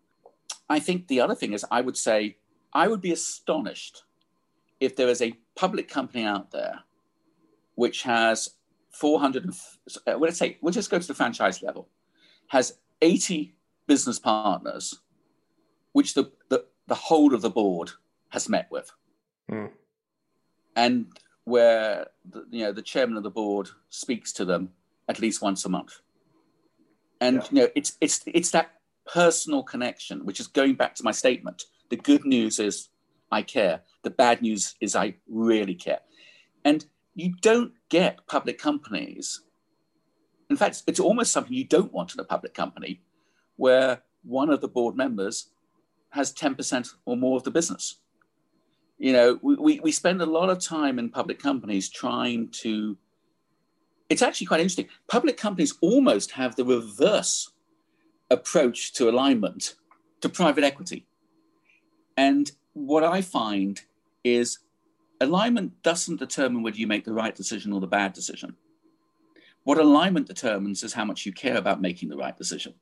[0.70, 2.38] I think the other thing is, I would say,
[2.74, 4.04] I would be astonished
[4.80, 6.80] if there is a public company out there
[7.76, 8.52] which has
[8.92, 9.50] 400,
[10.08, 11.90] uh, let's say, we'll just go to the franchise level,
[12.48, 13.56] has 80
[13.88, 15.00] business partners,
[15.94, 17.92] which the, the, the whole of the board
[18.30, 18.92] has met with.
[19.52, 19.72] Mm.
[20.76, 21.08] And
[21.46, 24.70] where the, you know the chairman of the board speaks to them
[25.08, 26.00] at least once a month.
[27.20, 27.48] And yeah.
[27.52, 28.72] you know, it's it's it's that
[29.12, 31.64] personal connection, which is going back to my statement.
[31.90, 32.90] The good news is
[33.32, 33.82] I care.
[34.04, 36.00] The bad news is I really care.
[36.64, 39.42] And you don't get public companies.
[40.50, 43.02] In fact, it's almost something you don't want in a public company
[43.56, 45.50] where one of the board members
[46.10, 48.00] has 10% or more of the business.
[48.98, 52.98] You know, we, we spend a lot of time in public companies trying to,
[54.10, 54.88] it's actually quite interesting.
[55.08, 57.52] Public companies almost have the reverse
[58.30, 59.76] approach to alignment
[60.22, 61.06] to private equity.
[62.16, 63.82] And what I find
[64.24, 64.60] is
[65.20, 68.56] alignment doesn't determine whether you make the right decision or the bad decision.
[69.64, 72.74] What alignment determines is how much you care about making the right decision.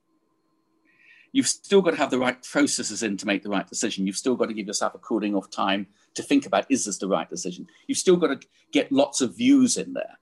[1.34, 4.06] You've still got to have the right processes in to make the right decision.
[4.06, 6.98] You've still got to give yourself a cooling off time to think about is this
[6.98, 7.67] the right decision?
[7.88, 10.20] You've still got to get lots of views in there,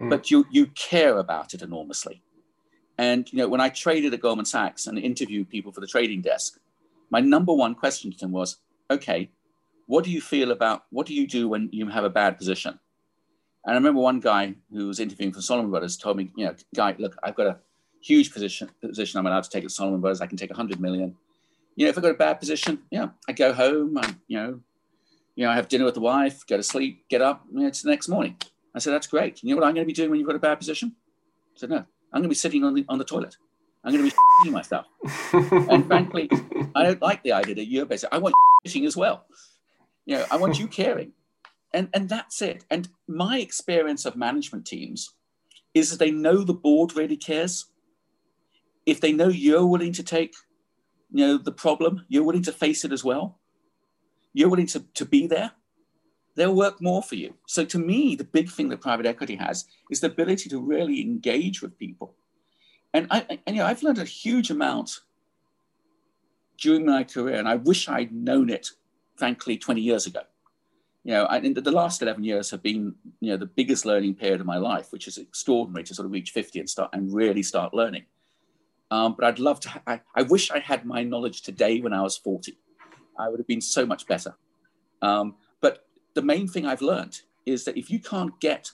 [0.00, 0.08] mm.
[0.08, 2.22] but you, you care about it enormously.
[2.98, 6.22] And you know, when I traded at Goldman Sachs and interviewed people for the trading
[6.22, 6.58] desk,
[7.10, 8.56] my number one question to them was,
[8.90, 9.30] okay,
[9.86, 12.78] what do you feel about what do you do when you have a bad position?
[13.64, 16.54] And I remember one guy who was interviewing for Salomon Brothers told me, you know,
[16.74, 17.58] guy, look, I've got a
[18.00, 20.20] huge position position I'm allowed to take at Salomon Brothers.
[20.20, 21.16] I can take a 100 million.
[21.74, 23.98] You know, if I got a bad position, yeah, I go home.
[23.98, 24.60] I, you know,
[25.34, 27.44] you know, I have dinner with the wife, go to sleep, get up.
[27.52, 28.36] You know, it's the next morning.
[28.74, 29.42] I said, that's great.
[29.42, 30.94] You know what I'm going to be doing when you've got a bad position?
[31.54, 33.36] I said, no, I'm going to be sitting on the on the toilet.
[33.84, 34.86] I'm going to be myself.
[35.32, 36.28] and frankly,
[36.74, 38.16] I don't like the idea that you're basically.
[38.16, 39.26] I want fishing as well.
[40.06, 41.12] You know, I want you caring.
[41.72, 42.64] And, and that's it.
[42.70, 45.12] And my experience of management teams
[45.74, 47.66] is that they know the board really cares.
[48.86, 50.34] If they know you're willing to take,
[51.12, 53.38] you know, the problem, you're willing to face it as well,
[54.32, 55.52] you're willing to, to be there,
[56.36, 57.34] they'll work more for you.
[57.46, 61.00] So to me, the big thing that private equity has is the ability to really
[61.00, 62.14] engage with people.
[62.94, 65.00] And I, and, you know, I've learned a huge amount
[66.58, 68.70] during my career, and I wish I'd known it
[69.16, 70.20] frankly, 20 years ago.
[71.04, 74.40] You know, and the last 11 years have been, you know, the biggest learning period
[74.40, 77.42] of my life, which is extraordinary to sort of reach 50 and start and really
[77.42, 78.04] start learning.
[78.90, 82.02] Um, but I'd love to, I, I, wish I had my knowledge today when I
[82.02, 82.56] was 40.
[83.18, 84.36] I would have been so much better.
[85.02, 88.70] Um, but the main thing I've learned is that if you can't get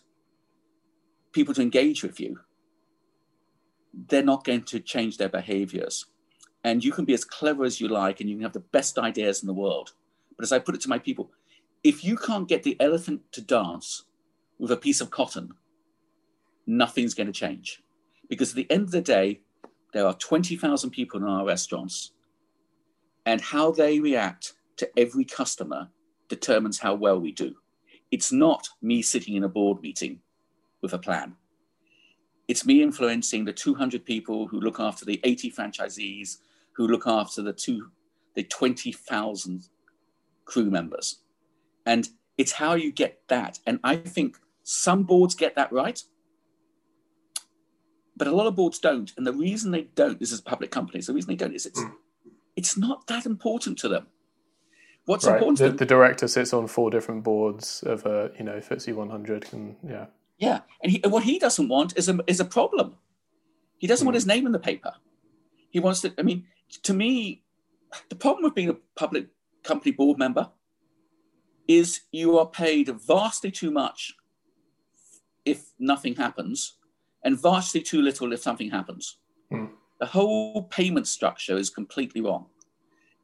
[1.33, 2.41] people to engage with you,
[4.09, 6.07] they're not going to change their behaviors.
[6.65, 8.99] And you can be as clever as you like and you can have the best
[8.99, 9.93] ideas in the world.
[10.37, 11.31] But as I put it to my people,
[11.83, 14.05] if you can't get the elephant to dance
[14.59, 15.55] with a piece of cotton,
[16.67, 17.83] nothing's going to change.
[18.29, 19.41] Because at the end of the day,
[19.93, 22.13] there are 20,000 people in our restaurants,
[23.27, 25.89] and how they react to every customer
[26.29, 27.55] determines how well we do.
[28.11, 30.21] It's not me sitting in a board meeting
[30.81, 31.37] with a plan.
[32.49, 36.39] It's me influencing the 200 people who look after the 80 franchisees,
[36.73, 37.53] who look after the
[38.35, 39.69] the 20,000
[40.45, 41.21] crew members.
[41.87, 43.59] And it's how you get that.
[43.67, 46.03] And I think some boards get that right,
[48.23, 49.11] but a lot of boards don't.
[49.17, 51.67] And the reason they don't, this is a public companies, the reason they don't is
[51.67, 51.91] it's, mm.
[52.55, 54.07] it's not that important to them.
[55.07, 55.43] What's right.
[55.43, 59.47] important the, the, director sits on four different boards of a, you know, FTSE 100
[59.51, 60.07] and yeah.
[60.39, 60.61] Yeah.
[60.85, 62.95] And he, what he doesn't want is a, is a problem.
[63.79, 64.07] He doesn't mm.
[64.07, 64.93] want his name in the paper.
[65.71, 66.45] He wants to, I mean,
[66.85, 67.43] to me,
[68.09, 69.27] the problem with being a public
[69.65, 70.49] company board member
[71.67, 74.15] is you are paid vastly too much
[75.45, 76.77] if nothing happens
[77.25, 79.19] and vastly too little if something happens.
[79.53, 79.71] Mm.
[80.01, 82.47] The whole payment structure is completely wrong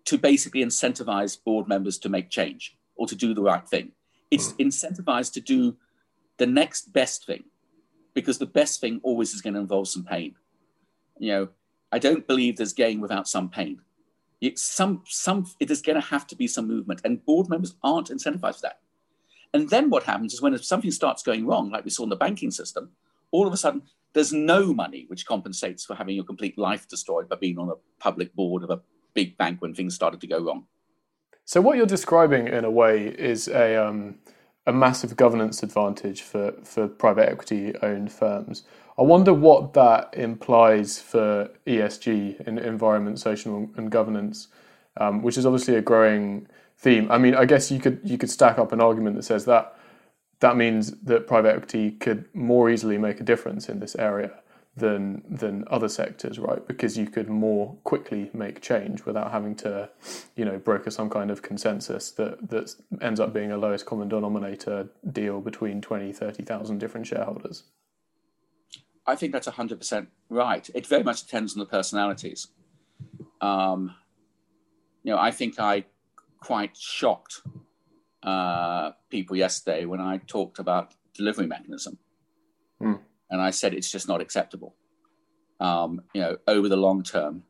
[0.04, 3.92] to basically incentivize board members to make change or to do the right thing.
[4.30, 4.66] It's mm.
[4.66, 5.76] incentivized to do
[6.38, 7.44] the next best thing
[8.14, 10.34] because the best thing always is going to involve some pain.
[11.18, 11.48] You know,
[11.90, 13.80] I don't believe there's gain without some pain.
[14.40, 17.74] It's some, some, it is going to have to be some movement, and board members
[17.82, 18.80] aren't incentivized for that.
[19.52, 22.16] And then what happens is when something starts going wrong, like we saw in the
[22.16, 22.90] banking system,
[23.30, 23.82] all of a sudden
[24.14, 27.74] there's no money which compensates for having your complete life destroyed by being on a
[28.02, 28.80] public board of a
[29.14, 30.66] big bank when things started to go wrong.
[31.44, 34.18] So what you're describing in a way is a um,
[34.66, 38.64] a massive governance advantage for for private equity owned firms.
[38.98, 44.48] I wonder what that implies for ESG in environment, social, and governance,
[44.96, 47.10] um, which is obviously a growing theme.
[47.10, 49.77] I mean, I guess you could you could stack up an argument that says that
[50.40, 54.32] that means that private equity could more easily make a difference in this area
[54.76, 56.66] than than other sectors, right?
[56.66, 59.90] Because you could more quickly make change without having to,
[60.36, 64.08] you know, broker some kind of consensus that that ends up being a lowest common
[64.08, 67.64] denominator deal between 20, 30,000 different shareholders.
[69.06, 70.68] I think that's 100% right.
[70.74, 72.48] It very much depends on the personalities.
[73.40, 73.94] Um,
[75.02, 75.84] you know, I think I
[76.40, 77.40] quite shocked
[78.22, 81.98] uh, people yesterday when I talked about delivery mechanism.
[82.80, 83.00] Mm
[83.30, 84.74] and I said it's just not acceptable.
[85.60, 87.42] Um, you know, over the long term,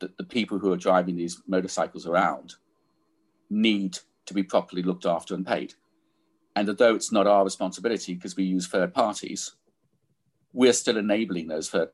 [0.00, 2.54] the, the people who are driving these motorcycles around
[3.50, 5.74] need to be properly looked after and paid.
[6.56, 9.52] And although it's not our responsibility because we use third parties,
[10.52, 11.90] we're still enabling those third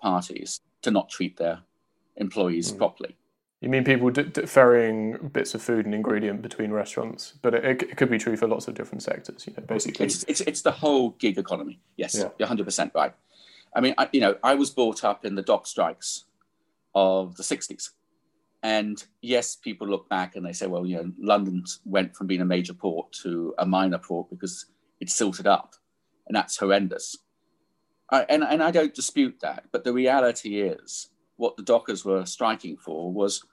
[0.00, 1.60] parties to not treat their
[2.16, 2.78] employees mm.
[2.78, 3.16] properly.
[3.60, 7.82] You mean people d- d- ferrying bits of food and ingredient between restaurants, but it,
[7.82, 9.46] it, could be true for lots of different sectors.
[9.46, 11.78] You know, basically, it's it's, it's the whole gig economy.
[11.96, 12.30] Yes, yeah.
[12.38, 13.14] you're 100 percent right.
[13.76, 16.24] I mean, I, you know, I was brought up in the dock strikes
[16.94, 17.90] of the 60s,
[18.62, 22.40] and yes, people look back and they say, well, you know, London went from being
[22.40, 24.66] a major port to a minor port because
[25.00, 25.74] it silted up,
[26.26, 27.18] and that's horrendous.
[28.10, 32.24] I, and and I don't dispute that, but the reality is what the Dockers were
[32.24, 33.44] striking for was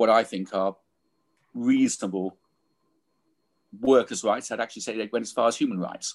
[0.00, 0.74] what I think are
[1.52, 2.38] reasonable
[3.78, 4.50] workers' rights.
[4.50, 6.14] I'd actually say they went as far as human rights.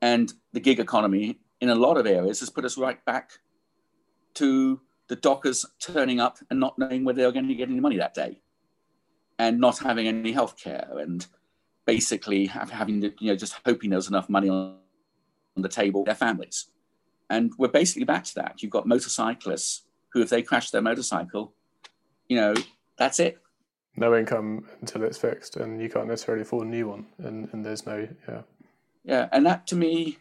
[0.00, 3.32] And the gig economy, in a lot of areas, has put us right back
[4.34, 7.80] to the dockers turning up and not knowing whether they were going to get any
[7.80, 8.40] money that day
[9.38, 11.26] and not having any health care and
[11.84, 14.76] basically having to, you know, just hoping there's enough money on
[15.56, 16.70] the table for their families.
[17.28, 18.62] And we're basically back to that.
[18.62, 19.82] You've got motorcyclists
[20.14, 21.52] who, if they crash their motorcycle,
[22.28, 22.54] you know,
[22.98, 23.38] that's it.
[23.96, 27.64] No income until it's fixed, and you can't necessarily afford a new one, and, and
[27.64, 28.42] there's no, yeah.
[29.04, 30.18] Yeah, and that to me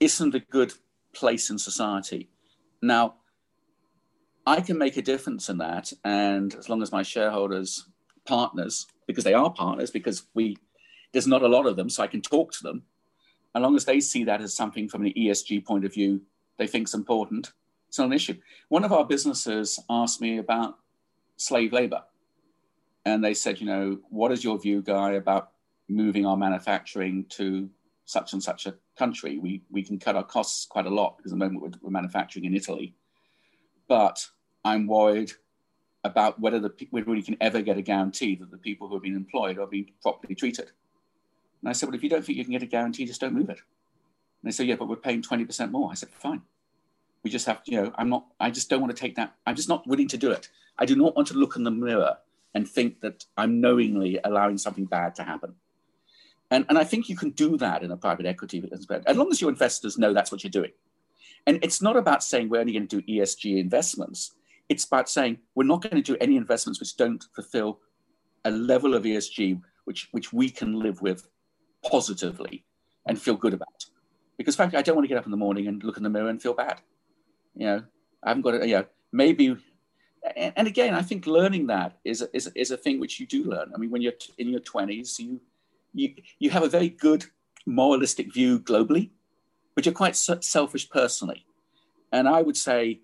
[0.00, 0.72] isn't a good
[1.12, 2.28] place in society.
[2.80, 3.14] Now,
[4.46, 7.86] I can make a difference in that, and as long as my shareholders,
[8.26, 10.56] partners, because they are partners, because we
[11.12, 12.82] there's not a lot of them, so I can talk to them.
[13.54, 16.20] As long as they see that as something from an ESG point of view,
[16.58, 17.52] they think it's important,
[17.88, 18.36] it's not an issue.
[18.68, 20.78] One of our businesses asked me about
[21.36, 22.02] slave labor.
[23.04, 25.52] And they said, you know, what is your view, Guy, about
[25.88, 27.70] moving our manufacturing to
[28.04, 29.38] such and such a country?
[29.38, 31.90] We, we can cut our costs quite a lot because at the moment we're, we're
[31.90, 32.94] manufacturing in Italy.
[33.88, 34.26] But
[34.64, 35.32] I'm worried
[36.02, 39.02] about whether, the, we really can ever get a guarantee that the people who have
[39.02, 40.70] been employed are being properly treated.
[41.60, 43.34] And I said, well, if you don't think you can get a guarantee, just don't
[43.34, 43.58] move it.
[44.42, 45.90] And they said, yeah, but we're paying 20% more.
[45.90, 46.42] I said, fine.
[47.22, 49.34] We just have, you know, I'm not, I just don't want to take that.
[49.46, 50.48] I'm just not willing to do it.
[50.78, 52.16] I do not want to look in the mirror
[52.54, 55.54] and think that I'm knowingly allowing something bad to happen.
[56.50, 59.40] And, and I think you can do that in a private equity as long as
[59.40, 60.70] your investors know that's what you're doing.
[61.46, 64.34] And it's not about saying we're only going to do ESG investments.
[64.68, 67.80] It's about saying we're not going to do any investments which don't fulfill
[68.44, 71.28] a level of ESG which, which we can live with
[71.84, 72.64] positively
[73.06, 73.86] and feel good about.
[74.36, 76.10] Because frankly, I don't want to get up in the morning and look in the
[76.10, 76.80] mirror and feel bad.
[77.56, 77.82] You know,
[78.22, 78.66] I haven't got it.
[78.66, 79.56] Know, maybe.
[80.36, 83.72] And, again, I think learning that is is, is a thing which you do learn.
[83.74, 85.40] I mean, when you're in your twenties, you
[85.94, 87.24] you you have a very good
[87.64, 89.10] moralistic view globally,
[89.74, 91.46] but you're quite selfish personally.
[92.12, 93.00] And I would say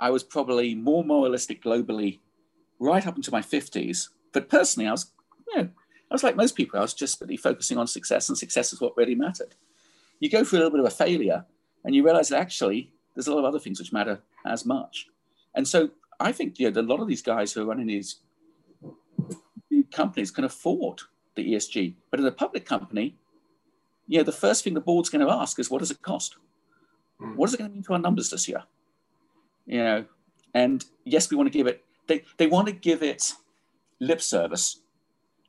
[0.00, 2.20] I was probably more moralistic globally
[2.78, 4.08] right up into my 50s.
[4.32, 5.12] But personally, I was,
[5.48, 5.68] you know,
[6.10, 8.80] I was like most people, I was just really focusing on success, and success is
[8.80, 9.54] what really mattered.
[10.20, 11.44] You go through a little bit of a failure,
[11.84, 15.08] and you realize that actually there's a lot of other things which matter as much.
[15.54, 15.90] And so
[16.20, 18.16] I think you know, a lot of these guys who are running these
[19.92, 21.00] companies can afford
[21.34, 21.94] the ESG.
[22.10, 23.16] But in a public company,
[24.06, 26.36] you know, the first thing the board's going to ask is, what does it cost?
[27.20, 27.36] Mm.
[27.36, 28.62] What is it going to mean to our numbers this year?
[29.66, 30.04] You know,
[30.52, 31.84] and yes, we want to give it.
[32.06, 33.32] They they want to give it
[33.98, 34.80] lip service,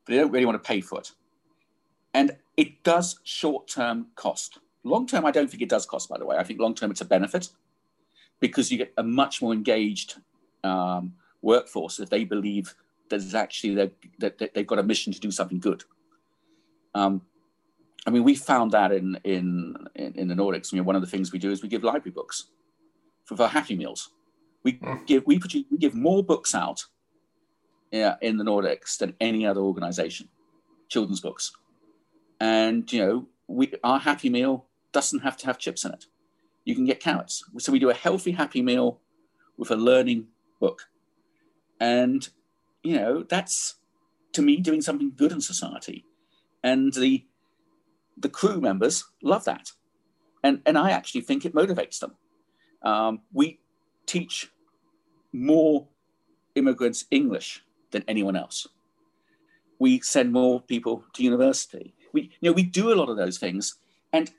[0.06, 1.12] but they don't really want to pay for it.
[2.14, 4.60] And it does short term cost.
[4.86, 6.08] Long term, I don't think it does cost.
[6.08, 7.50] By the way, I think long term it's a benefit
[8.40, 10.16] because you get a much more engaged
[10.64, 12.76] um, workforce if they believe
[13.10, 15.84] that it's actually that, that they've got a mission to do something good.
[16.94, 17.22] Um,
[18.08, 20.72] I mean, we found that in, in, in the Nordics.
[20.72, 22.48] I mean, one of the things we do is we give library books
[23.26, 24.12] for, for Happy Meals.
[24.64, 25.06] We mm.
[25.06, 26.86] give we produce we give more books out
[27.92, 30.28] yeah, in the Nordics than any other organization,
[30.90, 31.52] children's books.
[32.40, 34.66] And you know, we our Happy Meal
[34.96, 36.06] doesn't have to have chips in it.
[36.64, 37.44] You can get carrots.
[37.60, 39.02] So we do a healthy Happy Meal
[39.58, 40.28] with a learning
[40.60, 40.80] book,
[41.80, 42.28] and
[42.82, 43.76] you know that's
[44.32, 46.06] to me doing something good in society.
[46.64, 47.26] And the
[48.18, 49.72] the crew members love that.
[50.44, 52.14] And, and I actually think it motivates them.
[52.84, 53.60] Um, we
[54.06, 54.52] teach
[55.34, 55.88] more
[56.54, 58.68] immigrants English than anyone else.
[59.80, 61.96] We send more people to university.
[62.14, 63.76] We, you know, we do a lot of those things.
[64.14, 64.32] And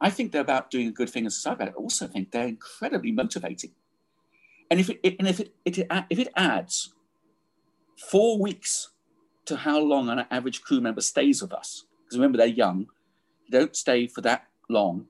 [0.00, 1.58] I think they're about doing a good thing in society.
[1.58, 3.72] but I also think they're incredibly motivating.
[4.70, 5.78] And if it, and if it, it,
[6.10, 6.94] if it adds
[7.98, 8.90] four weeks
[9.46, 12.86] to how long an average crew member stays with us, because remember they're young,
[13.50, 15.06] they don't stay for that long.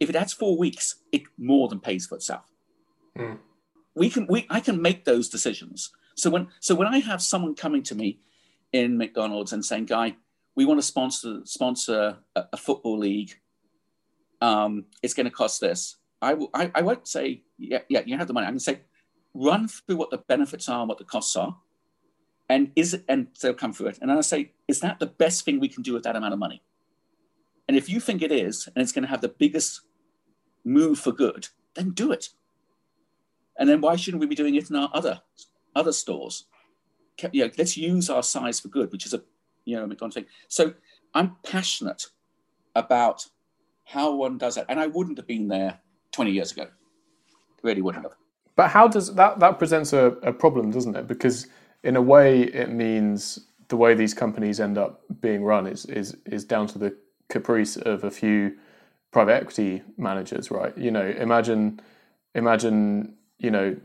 [0.00, 2.44] If it adds four weeks, it more than pays for itself.
[3.16, 3.38] Mm.
[3.94, 5.90] We can, we, I can make those decisions.
[6.16, 8.18] So when, so when I have someone coming to me
[8.72, 10.16] in McDonald's and saying, "Guy,
[10.54, 13.38] we want to sponsor sponsor a, a football league.
[14.40, 18.16] Um, it's going to cost this." I, will, I, I won't say, "Yeah, yeah, you
[18.16, 18.80] have the money." I'm going to say,
[19.34, 21.56] "Run through what the benefits are and what the costs are."
[22.48, 25.44] and is it and they'll come through it and i say is that the best
[25.44, 26.62] thing we can do with that amount of money
[27.68, 29.82] and if you think it is, and it's going to have the biggest
[30.64, 32.30] move for good, then do it.
[33.58, 35.22] And then why shouldn't we be doing it in our other
[35.74, 36.46] other stores?
[37.32, 39.22] You know, let's use our size for good, which is a
[39.64, 40.26] you know McDonald's thing.
[40.48, 40.74] So
[41.14, 42.06] I'm passionate
[42.74, 43.26] about
[43.86, 44.66] how one does that.
[44.68, 45.78] and I wouldn't have been there
[46.12, 46.66] 20 years ago.
[47.62, 48.14] Really wouldn't have.
[48.56, 51.06] But how does that that presents a, a problem, doesn't it?
[51.06, 51.46] Because
[51.82, 56.16] in a way, it means the way these companies end up being run is is
[56.26, 56.96] is down to the
[57.28, 58.56] caprice of a few
[59.12, 60.76] private equity managers, right?
[60.76, 61.80] You know, imagine,
[62.34, 63.76] imagine, you know,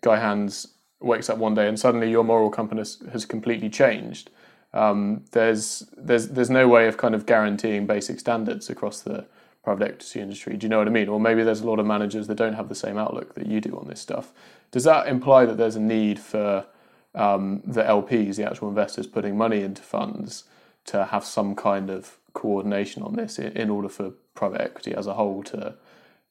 [0.00, 0.66] Guy Hands
[1.00, 4.30] wakes up one day and suddenly your moral compass has completely changed.
[4.72, 9.26] Um, there's there's there's no way of kind of guaranteeing basic standards across the
[9.62, 10.56] private equity industry.
[10.56, 11.08] Do you know what I mean?
[11.08, 13.60] Or maybe there's a lot of managers that don't have the same outlook that you
[13.60, 14.32] do on this stuff.
[14.70, 16.66] Does that imply that there's a need for
[17.14, 20.44] um, the LPs, the actual investors, putting money into funds
[20.86, 25.06] to have some kind of coordination on this in, in order for private equity as
[25.06, 25.74] a whole to,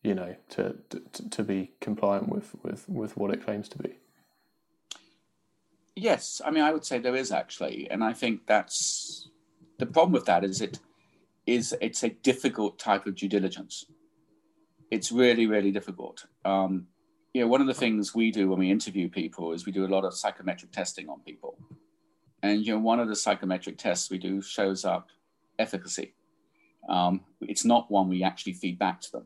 [0.02, 3.98] you know, to, to, to be compliant with, with, with what it claims to be.
[6.00, 9.30] Yes, I mean, I would say there is actually, and I think that's
[9.80, 10.80] the problem with that is it
[11.46, 13.84] is it's a difficult type of due diligence.
[14.92, 16.26] It's really, really difficult.
[16.46, 16.88] Um,
[17.34, 19.86] you know, one of the things we do when we interview people is we do
[19.86, 21.58] a lot of psychometric testing on people,
[22.42, 25.10] and you know, one of the psychometric tests we do shows up
[25.60, 26.14] efficacy.
[26.88, 29.26] Um, it's not one we actually feed back to them,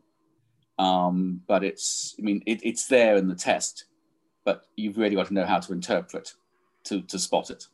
[0.79, 3.85] um, but it's I mean it, it's there in the test,
[4.43, 6.33] but you've really got to know how to interpret
[6.85, 7.67] to to spot it.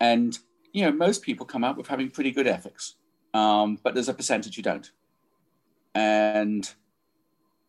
[0.00, 0.38] And
[0.72, 2.96] you know most people come out with having pretty good ethics,
[3.34, 4.90] um, but there's a percentage you don't,
[5.94, 6.70] and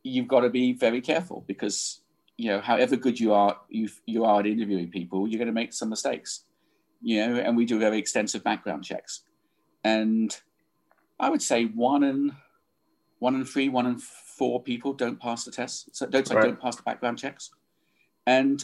[0.04, 2.02] you've got to be very careful because
[2.38, 5.54] you know however good you are you you are at interviewing people, you're going to
[5.54, 6.44] make some mistakes.
[7.00, 9.22] You know, and we do very extensive background checks
[9.88, 10.38] and
[11.20, 12.36] I would say one in
[13.20, 15.96] one in three, one in four people don't pass the test.
[15.96, 16.44] So don't right.
[16.44, 17.50] don't pass the background checks.
[18.26, 18.64] And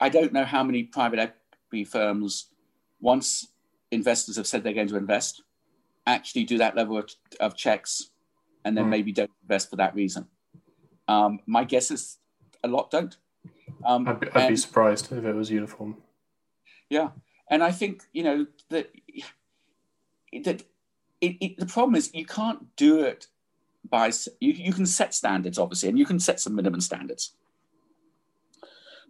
[0.00, 2.46] I don't know how many private equity firms,
[3.00, 3.48] once
[3.90, 5.42] investors have said they're going to invest,
[6.06, 8.10] actually do that level of, of checks,
[8.64, 8.90] and then mm.
[8.90, 10.26] maybe don't invest for that reason.
[11.08, 12.18] Um, my guess is
[12.64, 13.16] a lot don't.
[13.84, 15.96] Um, I'd, be, I'd and, be surprised if it was uniform.
[16.88, 17.10] Yeah,
[17.48, 18.90] and I think you know that
[20.44, 20.64] that
[21.20, 23.26] it, it, the problem is you can't do it
[23.88, 27.32] by you, you can set standards obviously and you can set some minimum standards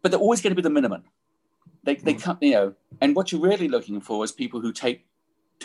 [0.03, 1.05] but they're always going to be the minimum.
[1.83, 2.23] They, they mm.
[2.23, 5.07] can't you know and what you're really looking for is people who take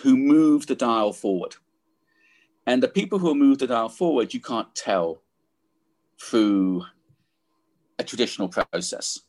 [0.01, 1.55] who move the dial forward.
[2.67, 5.21] And the people who move the dial forward you can't tell
[6.21, 6.83] through
[7.99, 9.19] a traditional process.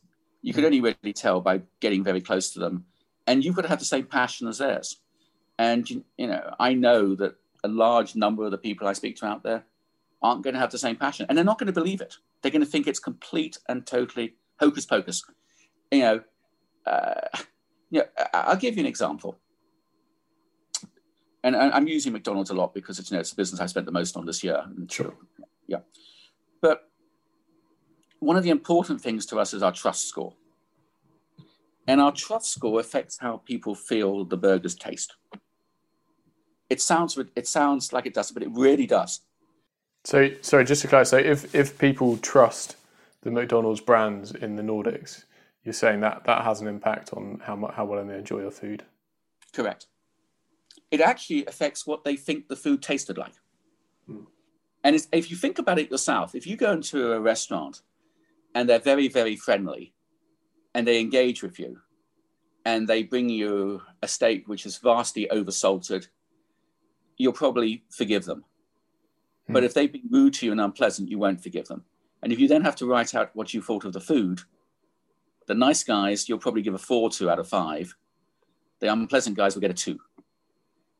[0.41, 2.85] You can only really tell by getting very close to them.
[3.25, 5.01] And you've got to have the same passion as theirs.
[5.59, 9.25] And you know, I know that a large number of the people I speak to
[9.25, 9.65] out there
[10.21, 12.15] aren't going to have the same passion and they're not going to believe it.
[12.41, 15.23] They're going to think it's complete and totally hocus pocus.
[15.91, 16.21] You know,
[16.85, 17.27] uh,
[17.89, 18.03] yeah,
[18.33, 19.37] I'll give you an example.
[21.43, 23.85] And I'm using McDonald's a lot because it's, you know, it's the business I spent
[23.85, 24.65] the most on this year.
[24.89, 25.13] Sure.
[25.65, 25.79] Yeah.
[26.61, 26.89] But
[28.19, 30.33] one of the important things to us is our trust score.
[31.87, 35.15] And our trust score affects how people feel the burgers taste.
[36.69, 39.21] It sounds it sounds like it doesn't, but it really does.
[40.03, 42.75] So, sorry, just to clarify, so if if people trust
[43.21, 45.25] the McDonald's brands in the Nordics,
[45.63, 48.51] you're saying that that has an impact on how much, how well they enjoy your
[48.51, 48.85] food.
[49.53, 49.87] Correct.
[50.91, 53.33] It actually affects what they think the food tasted like.
[54.05, 54.23] Hmm.
[54.83, 57.81] And if you think about it yourself, if you go into a restaurant
[58.55, 59.93] and they're very, very friendly
[60.73, 61.81] and they engage with you
[62.63, 66.07] and they bring you a steak which is vastly oversalted,
[67.17, 68.45] you'll probably forgive them.
[69.47, 69.53] Hmm.
[69.53, 71.83] But if they've been rude to you and unpleasant, you won't forgive them.
[72.23, 74.41] And if you then have to write out what you thought of the food,
[75.47, 77.95] the nice guys, you'll probably give a four to out of five.
[78.79, 79.99] The unpleasant guys will get a two.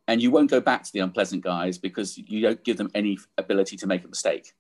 [0.07, 3.17] And you won't go back to the unpleasant guys because you don't give them any
[3.37, 4.53] ability to make a mistake.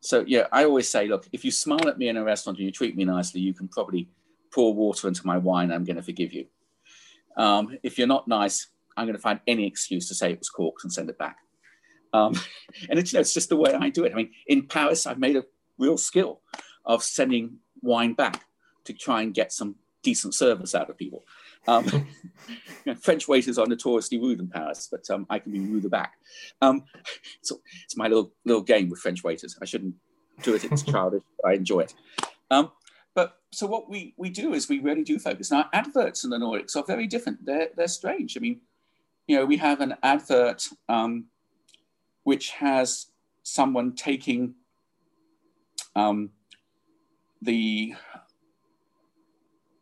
[0.00, 2.66] So yeah, I always say, look, if you smile at me in a restaurant and
[2.66, 4.08] you treat me nicely, you can probably
[4.52, 5.70] pour water into my wine.
[5.70, 6.46] I'm going to forgive you.
[7.36, 10.50] Um, if you're not nice, I'm going to find any excuse to say it was
[10.50, 11.38] corked and send it back.
[12.14, 12.40] Um,
[12.88, 14.12] and it's, you know, it's just the way I do it.
[14.12, 15.44] I mean, in Paris, I've made a
[15.76, 16.40] real skill
[16.86, 18.44] of sending wine back
[18.84, 21.24] to try and get some decent service out of people.
[21.66, 21.84] Um,
[22.48, 22.56] you
[22.86, 26.14] know, French waiters are notoriously rude in Paris, but um, I can be ruder back.
[26.62, 26.84] Um,
[27.42, 29.58] so it's my little little game with French waiters.
[29.60, 29.94] I shouldn't
[30.42, 31.22] do it; it's childish.
[31.44, 31.94] I enjoy it.
[32.50, 32.70] Um,
[33.14, 35.50] but so what we we do is we really do focus.
[35.50, 37.44] Now, adverts in the Nordics are very different.
[37.44, 38.36] They're they're strange.
[38.36, 38.60] I mean,
[39.26, 41.26] you know, we have an advert um,
[42.24, 43.06] which has
[43.42, 44.54] someone taking
[45.94, 46.30] um,
[47.40, 47.94] the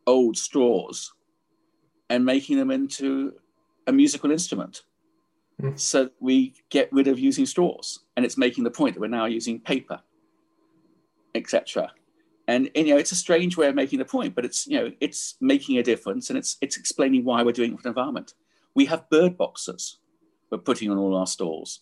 [0.06, 1.12] old straws
[2.10, 3.32] and making them into
[3.86, 4.82] a musical instrument.
[5.60, 5.78] Mm.
[5.78, 9.26] So we get rid of using straws, and it's making the point that we're now
[9.26, 10.00] using paper,
[11.34, 11.92] etc.
[12.48, 14.78] And, and, you know, it's a strange way of making the point, but it's you
[14.78, 17.88] know, it's making a difference, and it's it's explaining why we're doing it for the
[17.90, 18.34] environment.
[18.74, 19.98] We have bird boxes
[20.50, 21.80] we're putting on all our stores.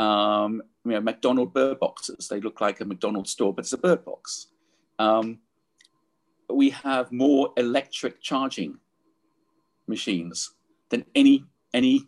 [0.00, 2.26] Um, you know, McDonald bird boxes.
[2.26, 4.46] They look like a McDonald's store, but it's a bird box.
[4.98, 5.40] Um,
[6.48, 8.78] we have more electric charging
[9.86, 10.54] machines
[10.88, 11.44] than any
[11.74, 12.06] any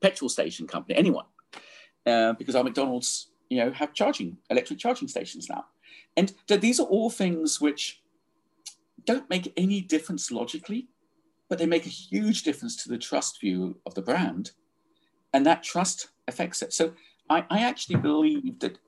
[0.00, 1.26] petrol station company, anyone,
[2.06, 5.64] uh, because our McDonald's, you know, have charging electric charging stations now,
[6.16, 8.02] and these are all things which
[9.04, 10.88] don't make any difference logically,
[11.48, 14.50] but they make a huge difference to the trust view of the brand,
[15.32, 16.72] and that trust affects it.
[16.72, 16.92] So
[17.30, 18.78] I, I actually believe that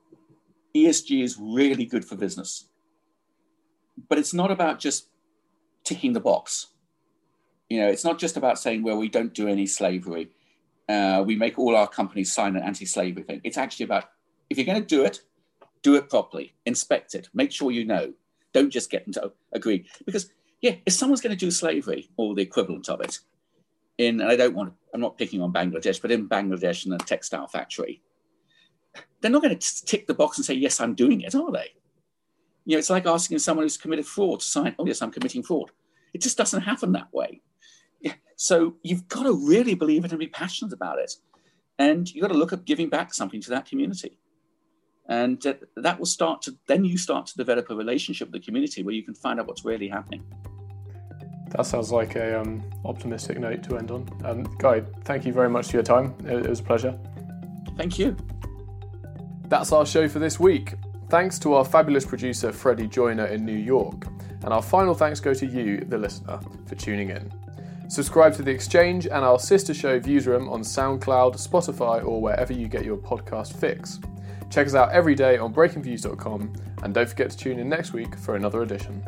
[0.75, 2.71] ESG is really good for business
[4.09, 5.09] but it's not about just
[5.85, 6.69] ticking the box.
[7.69, 10.31] You know, it's not just about saying, well, we don't do any slavery.
[10.89, 13.41] Uh, we make all our companies sign an anti-slavery thing.
[13.45, 14.11] It's actually about
[14.49, 15.21] if you're going to do it,
[15.83, 18.13] do it properly, inspect it, make sure you know.
[18.53, 20.31] Don't just get them to agree because
[20.61, 23.21] yeah, if someone's going to do slavery or the equivalent of it,
[23.97, 26.99] in and I don't want, I'm not picking on Bangladesh, but in Bangladesh in a
[26.99, 28.03] textile factory,
[29.21, 31.71] they're not going to tick the box and say yes, I'm doing it, are they?
[32.65, 35.43] You know, it's like asking someone who's committed fraud to sign, oh, yes, I'm committing
[35.43, 35.71] fraud.
[36.13, 37.41] It just doesn't happen that way.
[38.01, 38.15] Yeah.
[38.37, 41.13] So you've got to really believe it and be passionate about it.
[41.79, 44.19] And you've got to look at giving back something to that community.
[45.09, 48.45] And uh, that will start to, then you start to develop a relationship with the
[48.45, 50.23] community where you can find out what's really happening.
[51.49, 54.09] That sounds like a um, optimistic note to end on.
[54.25, 56.15] Um, Guy, thank you very much for your time.
[56.25, 56.97] It, it was a pleasure.
[57.77, 58.17] Thank you.
[59.51, 60.75] That's our show for this week.
[61.09, 64.07] Thanks to our fabulous producer Freddie Joyner in New York,
[64.45, 67.33] and our final thanks go to you, the listener, for tuning in.
[67.89, 72.69] Subscribe to The Exchange and our sister show Viewsroom on SoundCloud, Spotify, or wherever you
[72.69, 73.99] get your podcast fix.
[74.51, 76.53] Check us out every day on breakingviews.com,
[76.85, 79.05] and don't forget to tune in next week for another edition.